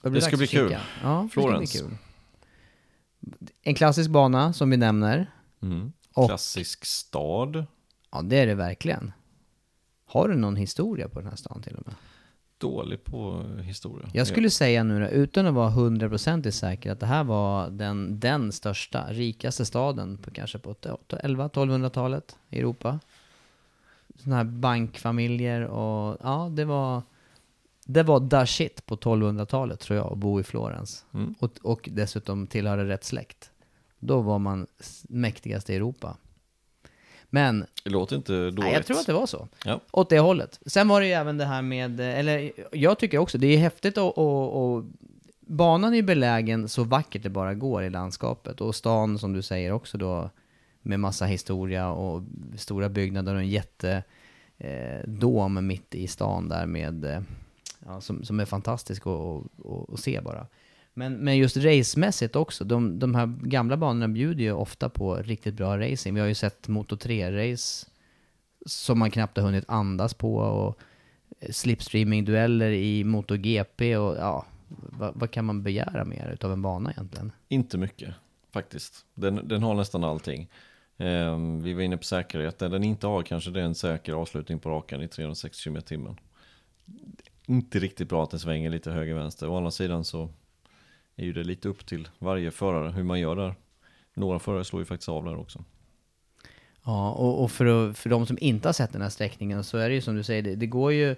[0.03, 0.63] blir Det ska bli kika.
[0.69, 0.77] kul.
[1.03, 1.73] Ja, det Florens.
[1.73, 1.97] bli kul.
[3.63, 5.31] En klassisk bana som vi nämner.
[5.63, 5.93] mm.
[6.15, 7.67] Klassisk stad.
[8.13, 9.13] Ja, det är det verkligen.
[10.07, 11.95] Har du någon historia på den här stan till och med?
[12.59, 14.09] Dålig på historia.
[14.13, 18.21] Jag skulle säga nu då, utan att vara hundraprocentigt säker, att det här var den,
[18.21, 23.01] den största, rikaste staden på kanske på 11-1200-talet i Europa.
[24.17, 27.03] Sådana här bankfamiljer och ja, det var
[27.85, 31.05] det var da shit på 1200-talet tror jag, att bo i Florens.
[31.15, 31.35] Mm.
[31.39, 33.51] Och, och dessutom tillhöra rätt släkt.
[33.99, 34.67] Då var man
[35.09, 36.17] mäktigast i Europa.
[37.31, 38.59] Men Det låter inte dåligt.
[38.59, 39.49] Nej, jag tror att det var så.
[39.65, 39.81] Ja.
[39.91, 40.61] Åt det hållet.
[40.67, 43.99] Sen var det ju även det här med, eller jag tycker också, det är häftigt
[43.99, 44.85] och, och, och
[45.41, 48.61] banan är belägen så vackert det bara går i landskapet.
[48.61, 50.31] Och stan som du säger också då,
[50.83, 52.23] med massa historia och
[52.57, 54.03] stora byggnader och en jätte
[54.59, 57.21] eh, mitt i stan där med, eh,
[57.87, 60.47] ja, som, som är fantastisk att, att, att, att se bara.
[60.99, 65.55] Men, men just racemässigt också, de, de här gamla banorna bjuder ju ofta på riktigt
[65.55, 66.15] bra racing.
[66.15, 67.87] Vi har ju sett Moto 3-race
[68.67, 70.79] som man knappt har hunnit andas på och
[71.51, 77.33] slipstreaming-dueller i MotoGP och ja, vad, vad kan man begära mer utav en bana egentligen?
[77.49, 78.15] Inte mycket,
[78.53, 79.07] faktiskt.
[79.15, 80.51] Den, den har nästan allting.
[80.97, 82.59] Eh, vi var inne på säkerhet.
[82.59, 85.83] Den inte har kanske det är en säker avslutning på rakan i 360 km i
[85.83, 86.17] timmen.
[87.47, 89.49] Inte riktigt bra att den svänger lite höger-vänster.
[89.49, 90.29] Å andra sidan så
[91.19, 93.55] är ju det lite upp till varje förare hur man gör där.
[94.15, 95.65] Några förare slår ju faktiskt av där också.
[96.85, 99.89] Ja, och, och för, för de som inte har sett den här sträckningen så är
[99.89, 101.17] det ju som du säger, det, det går ju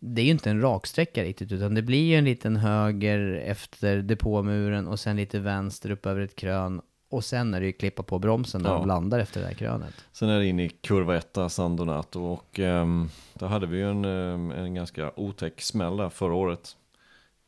[0.00, 3.96] det är ju inte en raksträcka riktigt, utan det blir ju en liten höger efter
[3.96, 6.80] depåmuren och sen lite vänster upp över ett krön.
[7.10, 8.76] Och sen är det ju klippa på bromsen när Ja.
[8.76, 9.94] de landar efter det här krönet.
[10.12, 13.90] Sen är det in i kurva 1, San Donato och um, där hade vi ju
[13.90, 16.76] en, ehm, en ganska otäck smäll där förra året.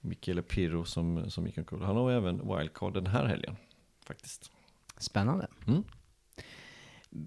[0.01, 1.82] Michele Pirro som, som gick omkull.
[1.82, 3.57] Han har även wildcard den här helgen
[4.07, 4.51] faktiskt.
[4.98, 5.46] Spännande.
[5.66, 5.84] Mm.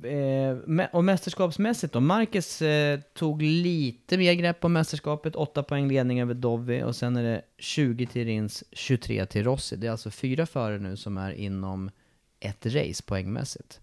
[0.03, 1.99] Eh, och mästerskapsmässigt då?
[1.99, 7.15] Marcus eh, tog lite mer grepp om mästerskapet, 8 poäng ledning över Dovi och sen
[7.15, 9.76] är det 20 till Rins, 23 till Rossi.
[9.76, 11.91] Det är alltså fyra förare nu som är inom
[12.39, 13.82] ett race poängmässigt.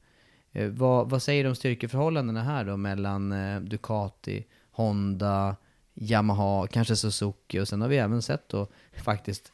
[0.53, 5.57] Eh, vad, vad säger du om styrkeförhållandena här då mellan eh, Ducati, Honda,
[5.95, 8.67] Yamaha, kanske Suzuki och sen har vi även sett då
[9.05, 9.53] faktiskt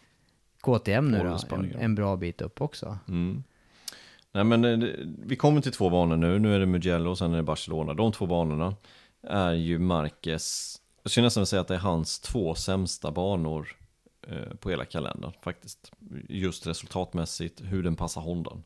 [0.60, 2.98] KTM nu då, en, en bra bit upp också.
[3.08, 3.42] Mm.
[4.32, 6.38] Nej men eh, vi kommer till två banor nu.
[6.38, 7.94] Nu är det Mugello och sen är det Barcelona.
[7.94, 8.74] De två banorna
[9.22, 10.76] är ju Marquez.
[11.02, 13.76] Jag skulle nästan säga att det är hans två sämsta banor
[14.28, 15.92] eh, på hela kalendern faktiskt.
[16.28, 18.62] Just resultatmässigt, hur den passar Hondan.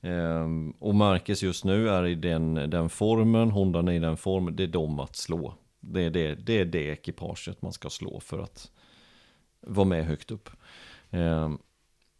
[0.00, 4.56] Ehm, och Marquez just nu är i den, den formen, Hondan är i den formen,
[4.56, 5.54] det är de att slå.
[5.92, 8.70] Det är det, det är det ekipaget man ska slå för att
[9.60, 10.50] vara med högt upp.
[11.10, 11.58] Ehm,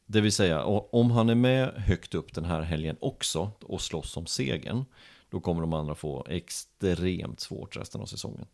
[0.07, 4.17] det vill säga, om han är med högt upp den här helgen också och slåss
[4.17, 4.85] om segern,
[5.31, 8.47] då kommer de andra få extremt svårt resten av säsongen.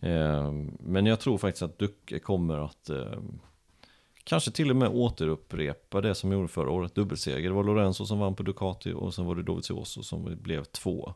[0.00, 3.38] Ehm, men jag tror faktiskt att Ducke kommer att ehm,
[4.24, 7.48] kanske till och med återupprepa det som gjorde förra året, dubbelseger.
[7.48, 11.14] Det var Lorenzo som vann på Ducati och sen var det Dovizioso som blev två.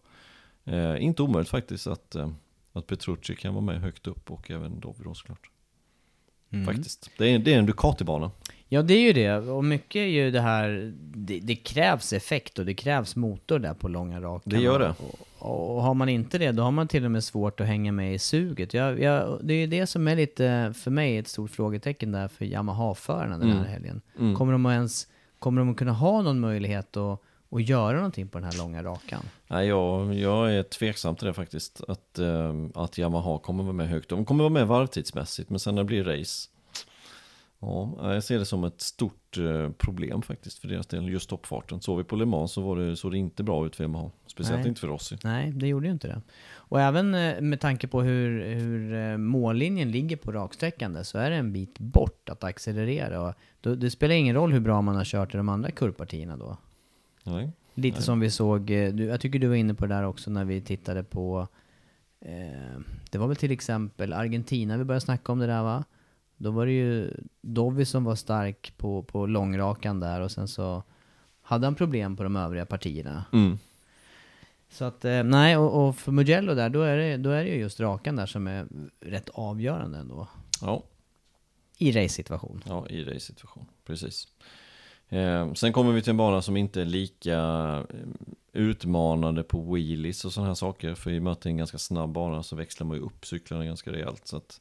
[0.64, 2.16] Eh, inte omöjligt faktiskt att,
[2.72, 5.50] att Petrucci kan vara med högt upp och även Dovi då såklart.
[6.66, 7.10] Faktiskt.
[7.18, 8.30] Det är, det är en Ducati-bana.
[8.68, 9.36] Ja, det är ju det.
[9.36, 13.74] Och mycket är ju det här, det, det krävs effekt och det krävs motor där
[13.74, 14.42] på långa rakan.
[14.50, 14.94] Det gör det.
[15.38, 17.92] Och, och har man inte det, då har man till och med svårt att hänga
[17.92, 18.74] med i suget.
[18.74, 22.28] Jag, jag, det är ju det som är lite, för mig, ett stort frågetecken där
[22.28, 23.70] för Yamaha-förarna den här Mm.
[23.72, 24.00] helgen.
[24.18, 24.34] Mm.
[24.36, 25.08] Kommer de att ens,
[25.38, 28.82] kommer de att kunna ha någon möjlighet att, att göra någonting på den här långa
[28.82, 29.22] rakan?
[29.48, 31.80] Nej, jag, jag är tveksam till det faktiskt.
[31.88, 34.08] Att, eh, att Yamaha kommer vara med högt.
[34.08, 36.48] De kommer vara med varvtidsmässigt, men sen när det blir race.
[37.62, 41.80] Ja, jag ser det som ett stort eh, problem faktiskt för deras del, just toppfarten.
[41.80, 44.10] Såg vi på Le Mans så var det, såg det inte bra ut för Yamaha.
[44.26, 44.68] Speciellt Nej.
[44.68, 45.18] inte för Rossi.
[45.24, 46.22] Nej, det gjorde ju inte det.
[46.52, 51.30] Och även eh, med tanke på hur, hur eh, mållinjen ligger på raksträckande så är
[51.30, 53.22] det en bit bort att accelerera.
[53.22, 56.36] Och då, det spelar ingen roll hur bra man har kört i de andra kurvpartierna
[56.36, 56.56] då.
[57.30, 57.50] Nej.
[57.74, 58.04] Lite Nej.
[58.04, 60.44] som vi såg, eh, du, jag tycker du var inne på det där också när
[60.44, 61.48] vi tittade på,
[62.20, 65.84] eh, det var väl till exempel Argentina vi började snacka om det där va?
[66.36, 70.82] Då var det ju Dovi som var stark på, på långrakan där och sen så
[71.42, 73.24] hade han problem på de övriga partierna.
[73.32, 73.58] Mm.
[74.70, 77.50] Så att, eh, nej, och, och för Mugello där, då är, det, då är det
[77.50, 78.66] ju just rakan där som är
[79.00, 80.28] rätt avgörande ändå.
[80.60, 80.82] Ja,
[81.78, 82.62] I race-situation.
[82.66, 83.66] ja, i race-situation.
[83.86, 84.28] Precis.
[85.12, 87.38] Eh, sen kommer vi till en bana som inte är lika
[87.88, 87.96] eh,
[88.52, 90.94] utmanande på wheelies och sådana här saker.
[90.94, 93.02] För i och med att det är en ganska snabb bana så växlar man ju
[93.02, 94.26] upp cyklarna ganska rejält.
[94.26, 94.60] Så att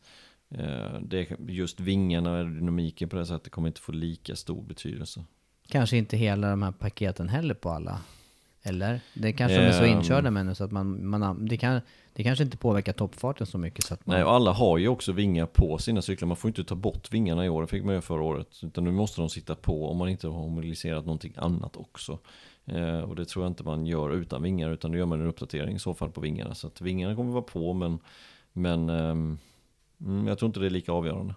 [0.55, 5.23] eh, det, just vingarna och aerodynamiken på det sättet kommer inte få lika stor betydelse.
[5.67, 8.01] Kanske inte hela de här paketen heller på alla.
[8.63, 9.01] Eller?
[9.13, 9.97] Det kanske de är så Ehm.
[9.97, 11.81] inkörda med nu så att man, man det, kan,
[12.19, 14.15] det kanske inte påverkar toppfarten så mycket så att man...
[14.15, 16.27] Nej, och alla har ju också vingar på sina cyklar.
[16.27, 18.47] Man får inte ta bort vingarna i år, det fick man göra förra året.
[18.63, 22.19] Utan nu måste de sitta på om man inte har homologiserat någonting annat också.
[22.65, 25.27] Eh, och det tror jag inte man gör utan vingar, utan då gör man en
[25.27, 26.55] uppdatering i så fall på vingarna.
[26.55, 27.99] Så att vingarna kommer vara på, men,
[28.53, 31.35] men mm, jag tror inte det är lika avgörande.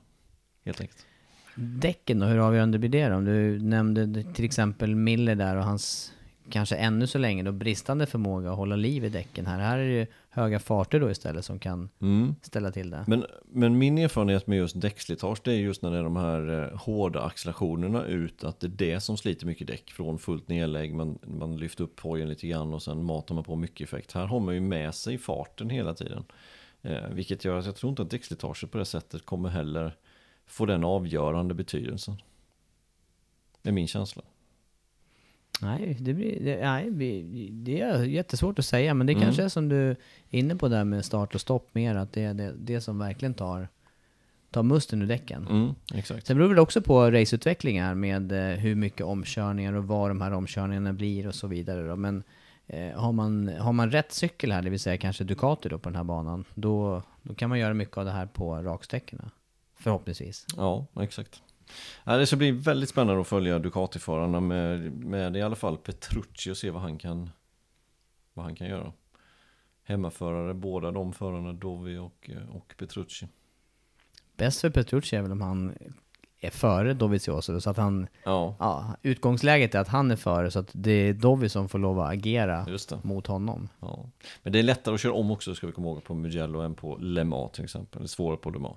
[0.64, 1.06] Helt enkelt.
[1.54, 3.16] Däcken då, hur avgörande blir det då?
[3.16, 6.12] Om du nämnde till exempel Miller där och hans
[6.50, 9.60] kanske ännu så länge då bristande förmåga att hålla liv i däcken här.
[9.60, 12.34] Här är det ju höga farter då istället som kan Mm.
[12.42, 13.04] ställa till det.
[13.08, 16.62] Men, men min erfarenhet med just däckslitage det är just när det är de här
[16.72, 20.94] eh, hårda accelerationerna ut att det är det som sliter mycket däck från fullt nedlägg.
[20.94, 24.12] Man, man lyfter upp hojen lite grann och sen matar man på mycket effekt.
[24.12, 26.24] Här har man ju med sig farten hela tiden.
[26.82, 29.96] Eh, vilket gör att jag tror inte att däckslitaget på det sättet kommer heller
[30.46, 32.14] få den avgörande betydelsen.
[33.62, 34.22] Det är min känsla.
[35.62, 36.90] Nej, det, blir, nej,
[37.50, 39.22] det är jättesvårt att säga, men det Mm.
[39.24, 39.96] kanske är som du är
[40.30, 43.34] inne på där med start och stopp mer, att det är det, det som verkligen
[43.34, 43.68] tar,
[44.50, 45.46] tar musten ur däcken.
[45.50, 46.26] Mm, exakt.
[46.26, 50.32] Sen beror det också på raceutvecklingar med eh, hur mycket omkörningar och var de här
[50.32, 51.88] omkörningarna blir och så vidare.
[51.88, 51.96] Då.
[51.96, 52.22] Men
[52.66, 55.88] eh, har, man, har man rätt cykel här, det vill säga kanske Ducati då på
[55.88, 59.30] den här banan, då, då kan man göra mycket av det här på raksträckorna.
[59.78, 60.46] Förhoppningsvis.
[60.56, 61.42] Ja, exakt.
[62.04, 66.50] Ja, det ska bli väldigt spännande att följa Ducati-förarna med, med i alla fall Petrucci
[66.50, 67.30] och se vad han kan,
[68.34, 68.92] vad han kan göra.
[69.84, 73.28] Hemmaförare, båda de förarna, Dovi och, eh, och Petrucci.
[74.36, 75.74] Bäst för Petrucci är väl om han
[76.40, 80.58] är före Dovizioso, så att han, Ja, ja, utgångsläget är att han är före, så
[80.58, 82.66] att det är Dovi som får lov att agera
[83.02, 83.68] mot honom.
[83.80, 84.10] Ja.
[84.42, 86.74] Men det är lättare att köra om också, ska vi komma ihåg, på Mugello än
[86.74, 88.02] på Le Mans till exempel.
[88.02, 88.76] Det är svårare på Le Mans.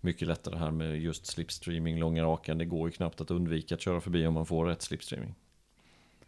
[0.00, 2.58] Mycket lättare här med just slipstreaming, långa rakan.
[2.58, 5.34] Det går ju knappt att undvika att köra förbi om man får rätt slipstreaming.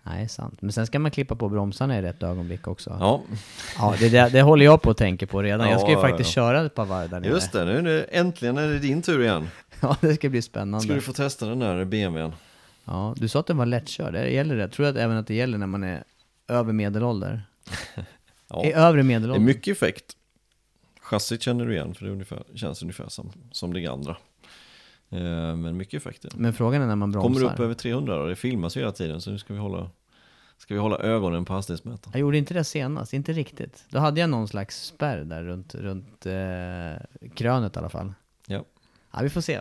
[0.03, 0.63] Nej, sant.
[0.63, 2.97] Men sen ska man klippa på bromsarna i rätt ögonblick också.
[3.01, 3.23] Ja,
[3.79, 5.69] Ja, det, det, det håller jag på att tänka på redan.
[5.71, 6.35] Jag ska ju Ja, ja, faktiskt ja.
[6.35, 7.31] köra ett par varv där nere.
[7.31, 7.65] just det.
[7.65, 9.49] Nu är det, äntligen är det din tur igen.
[9.83, 10.85] Ja, det ska bli spännande.
[10.85, 12.33] Ska du få testa den där BMWn.
[12.85, 14.13] Ja, du sa att den var lättkörd.
[14.13, 14.69] Det Gäller det?
[14.69, 16.05] Tror du att även att det gäller när man är
[16.49, 17.43] över medelålder?
[18.53, 18.65] Ja.
[18.65, 19.45] I övre Det är medelålder?
[19.45, 20.17] mycket effekt.
[21.11, 24.17] Chassit känner du igen för det är ungefär, känns ungefär som, som det andra.
[25.11, 26.25] Eh, men mycket effekt.
[26.25, 26.37] är det.
[26.37, 27.29] Men frågan är när man bromsar.
[27.29, 29.61] Kommer du upp över 300 och det filmas ju hela tiden så nu ska vi
[29.61, 29.91] hålla,
[30.59, 32.13] ska vi hålla ögonen på hastighetsmätaren.
[32.13, 33.85] Jag gjorde inte det senast, inte riktigt.
[33.89, 38.15] Då hade jag någon slags spärr där runt, runt eh, krönet i alla fall.
[38.47, 38.65] Ja.
[39.13, 39.61] Ja, vi får se.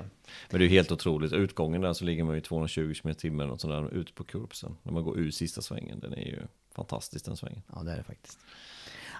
[0.50, 1.34] Men det är helt otroligt.
[1.34, 4.24] Utgången där så ligger man ju 220 km tim eller något sånt där ut på
[4.24, 4.78] kurvsen.
[4.84, 6.00] När man går ur sista svängen.
[6.00, 6.40] Den är ju
[6.76, 7.62] fantastisk den svängen.
[7.76, 8.40] Ja, det är det faktiskt.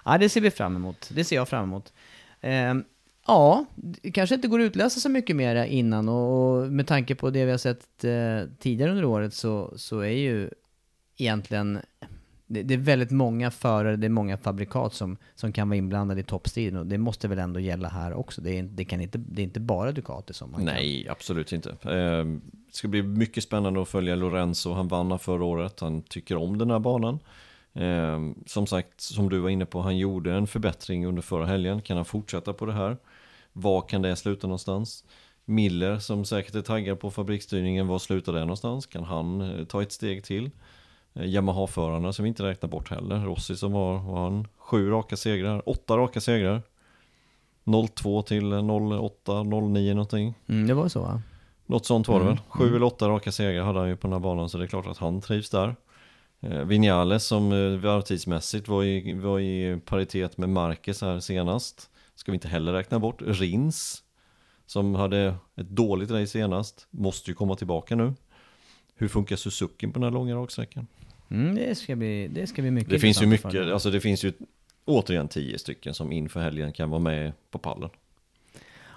[0.04, 1.10] Ja, det ser vi fram emot.
[1.12, 1.92] Det ser jag fram emot.
[2.40, 2.84] Ehm,
[3.26, 7.30] ja, det kanske inte går att utläsa så mycket mer innan och, med tanke på
[7.30, 10.50] det vi har sett eh, tidigare under året så, så är ju
[11.16, 11.78] egentligen
[12.52, 16.20] det, det är väldigt många förare, det är många fabrikat som, som kan vara inblandade
[16.20, 18.40] i toppstriden och det måste väl ändå gälla här också.
[18.40, 20.74] Det är, det kan inte, det är inte bara Ducati som man kan.
[20.74, 21.76] Nej, absolut inte.
[21.82, 24.72] Ehm, det ska bli mycket spännande att följa Lorenzo.
[24.72, 25.80] Han vann här förra året.
[25.80, 27.18] Han tycker om den här banan.
[27.74, 31.82] Eh, Som sagt, som du var inne på, han gjorde en förbättring under förra helgen.
[31.82, 32.96] Kan han fortsätta på det här?
[33.52, 35.04] Var kan det sluta någonstans?
[35.44, 38.86] Miller som säkert är taggad på fabriksstyrningen, var slutar det någonstans?
[38.86, 40.50] Kan han eh, ta ett steg till?
[41.14, 43.24] Eh, Yamaha-förarna som vi inte räknar bort heller.
[43.24, 46.62] Rossi som har, har han sju raka segrar, åtta raka segrar.
[47.94, 50.34] 02 till 08, 09 någonting.
[50.48, 51.22] Mm, det var så va?
[51.66, 52.44] Något sånt var det Mm, väl.
[52.48, 54.68] Sju eller åtta raka segrar hade han ju på den här banan så det är
[54.68, 55.76] klart att han trivs där.
[56.40, 61.90] Eh, Vinales som eh, varvtidsmässigt var i, var i paritet med Marquez här senast.
[62.14, 63.22] Ska vi inte heller räkna bort.
[63.22, 64.02] Rins
[64.66, 66.86] som hade ett dåligt race senast.
[66.90, 68.14] Måste ju komma tillbaka nu.
[68.94, 70.86] Hur funkar Suzuki på den här långa raksträckan?
[71.30, 74.24] Mm, det, ska bli, det ska bli mycket Det finns ju mycket, alltså det finns
[74.24, 74.32] ju
[74.84, 77.90] återigen tio stycken som inför helgen kan vara med på pallen.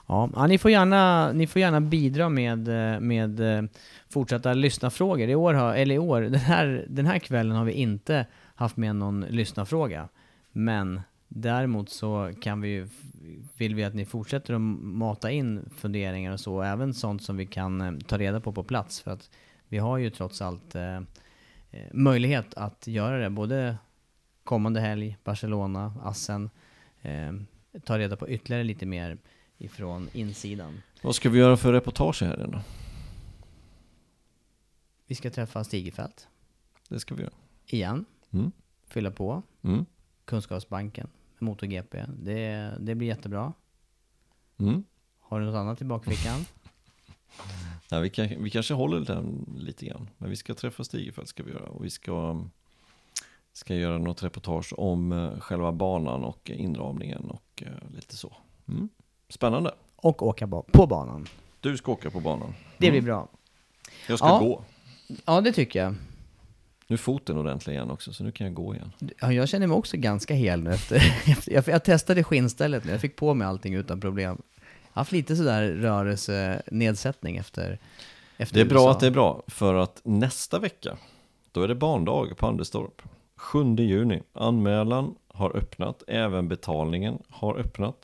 [0.07, 3.63] Ja, ja, ni, får gärna, ni får gärna bidra med, eh, med eh,
[4.09, 5.27] fortsatta lyssnarfrågor.
[5.29, 8.25] I år, har, eller i år den, här, den här kvällen har vi inte
[8.55, 10.09] haft med någon lyssnarfråga.
[10.51, 12.87] Men däremot så kan vi, ju-
[13.57, 17.45] vill vi att ni fortsätter att mata in funderingar och så, även sånt som vi
[17.45, 19.01] kan eh, ta reda på på plats.
[19.01, 19.29] För att
[19.67, 21.01] vi har ju trots allt eh, eh,
[21.93, 23.77] möjlighet att göra det, både
[24.43, 26.49] kommande helg, Barcelona, Assen,
[27.01, 27.31] eh,
[27.85, 29.17] ta reda på ytterligare lite mer
[29.57, 30.81] ifrån insidan.
[31.01, 32.61] Vad ska vi göra för reportage här då?
[35.05, 36.27] Vi ska träffa Stigefelt
[36.89, 37.33] Det ska vi göra.
[37.65, 38.51] igen, Mm.
[38.87, 39.85] fylla på Mm.
[40.25, 41.07] Kunskapsbanken,
[41.39, 42.05] MotoGP.
[42.23, 43.53] Det, det blir jättebra.
[44.57, 44.83] Mm.
[45.19, 46.39] Har du något annat i bakfickan?
[47.89, 50.09] Ja, vi, kan, vi kanske håller den lite grann.
[50.17, 51.65] Men vi ska träffa Stigefelt ska vi göra.
[51.69, 52.43] Och vi ska,
[53.53, 58.35] ska göra något reportage om eh, själva banan och inramningen och eh, lite så.
[58.67, 58.89] Mm.
[59.29, 59.71] Spännande.
[59.95, 61.27] Och åka ba- på banan.
[61.59, 62.53] Du ska åka på banan.
[62.77, 63.05] Det blir Mm.
[63.05, 63.27] bra.
[64.09, 64.39] Jag ska Ja.
[64.39, 64.63] gå.
[65.25, 65.95] Ja, det tycker jag.
[66.87, 68.91] Nu är foten ordentlig igen också, så nu kan jag gå igen.
[69.19, 70.95] Ja, jag känner mig också ganska hel nu efter...
[71.27, 74.41] efter jag, jag testade skinnstället nu, jag fick på mig allting utan problem.
[74.81, 77.79] Jag har haft lite sådär rörelsenedsättning efter,
[78.37, 78.91] efter Det är bra USA.
[78.91, 80.97] att det är bra, för att nästa vecka,
[81.51, 83.01] då är det barndag på Anderstorp.
[83.35, 84.21] 7 juni.
[84.33, 87.95] Anmälan har öppnat, även betalningen har öppnat.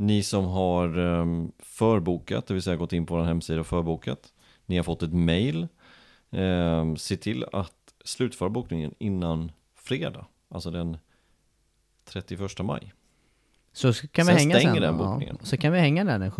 [0.00, 4.32] Ni som har um, förbokat, det vill säga gått in på vår hemsida och förbokat,
[4.66, 5.68] ni har fått ett mail.
[6.30, 7.72] Um, se till att
[8.04, 10.96] slutföra bokningen innan fredag, alltså den
[12.04, 12.92] 31 maj.
[13.72, 14.82] Så kan vi Sen hänga stänger sen.
[14.82, 15.36] den bokningen.
[15.40, 16.30] Ja, så kan vi hänga där den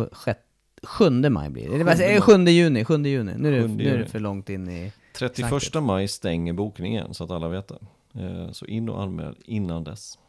[0.83, 1.75] 7 maj blir det.
[1.75, 2.23] Eller vad Sjunde säger jag?
[2.23, 3.33] 7 juni, 7 juni.
[3.37, 4.91] Nu är, det, 7 nu är det för långt in i...
[5.13, 5.83] 31 Snacket.
[5.83, 7.79] maj stänger bokningen så att alla vet det.
[8.23, 10.19] Eh, Så in och anmäl innan dess.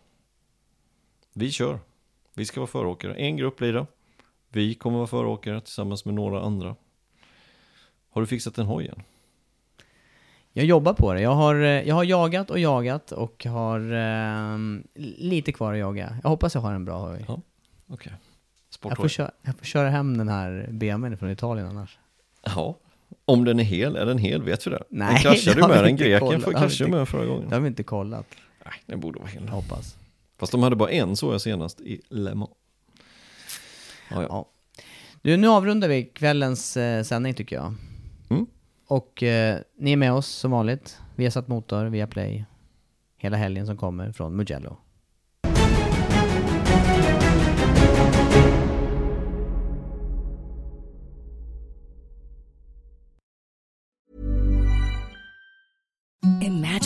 [1.32, 1.78] Vi kör.
[2.34, 3.14] Vi ska vara föråkare.
[3.14, 3.86] En grupp blir det.
[4.48, 6.76] Vi kommer vara föråkare tillsammans med några andra.
[8.10, 9.02] Har du fixat en hoj än?
[10.52, 11.20] Jag jobbar på det.
[11.20, 14.84] Jag har, eh, jag har jagat och jagat och har ehm,
[15.18, 16.16] lite kvar att jaga.
[16.22, 17.24] Jag hoppas jag har en bra hoj.
[17.28, 17.40] Ja,
[17.86, 18.12] Okej.
[18.82, 21.98] Jag får, köra, jag får köra hem den här BMWn från Italien annars.
[22.42, 22.76] Ja.
[23.24, 24.42] Om den är hel, är den hel?
[24.42, 24.82] Vet vi det?
[24.88, 27.48] Nej, den kraschade har med den greken kraschade med förra gången.
[27.48, 28.26] Det har vi inte kollat.
[28.64, 29.42] Nej, den borde vara hel.
[29.46, 29.96] Jag hoppas.
[30.40, 32.50] Fast de hade bara en såg jag senast i Le Mans.
[34.10, 34.48] Ja, ja.
[35.22, 37.74] Du, nu avrundar vi kvällens eh, sändning tycker jag.
[38.30, 38.46] Mm.
[38.86, 40.98] Och eh, ni är med oss som vanligt.
[41.16, 42.44] Vi har satt motor, via Play.
[43.16, 44.76] Hela helgen som kommer från Mugello.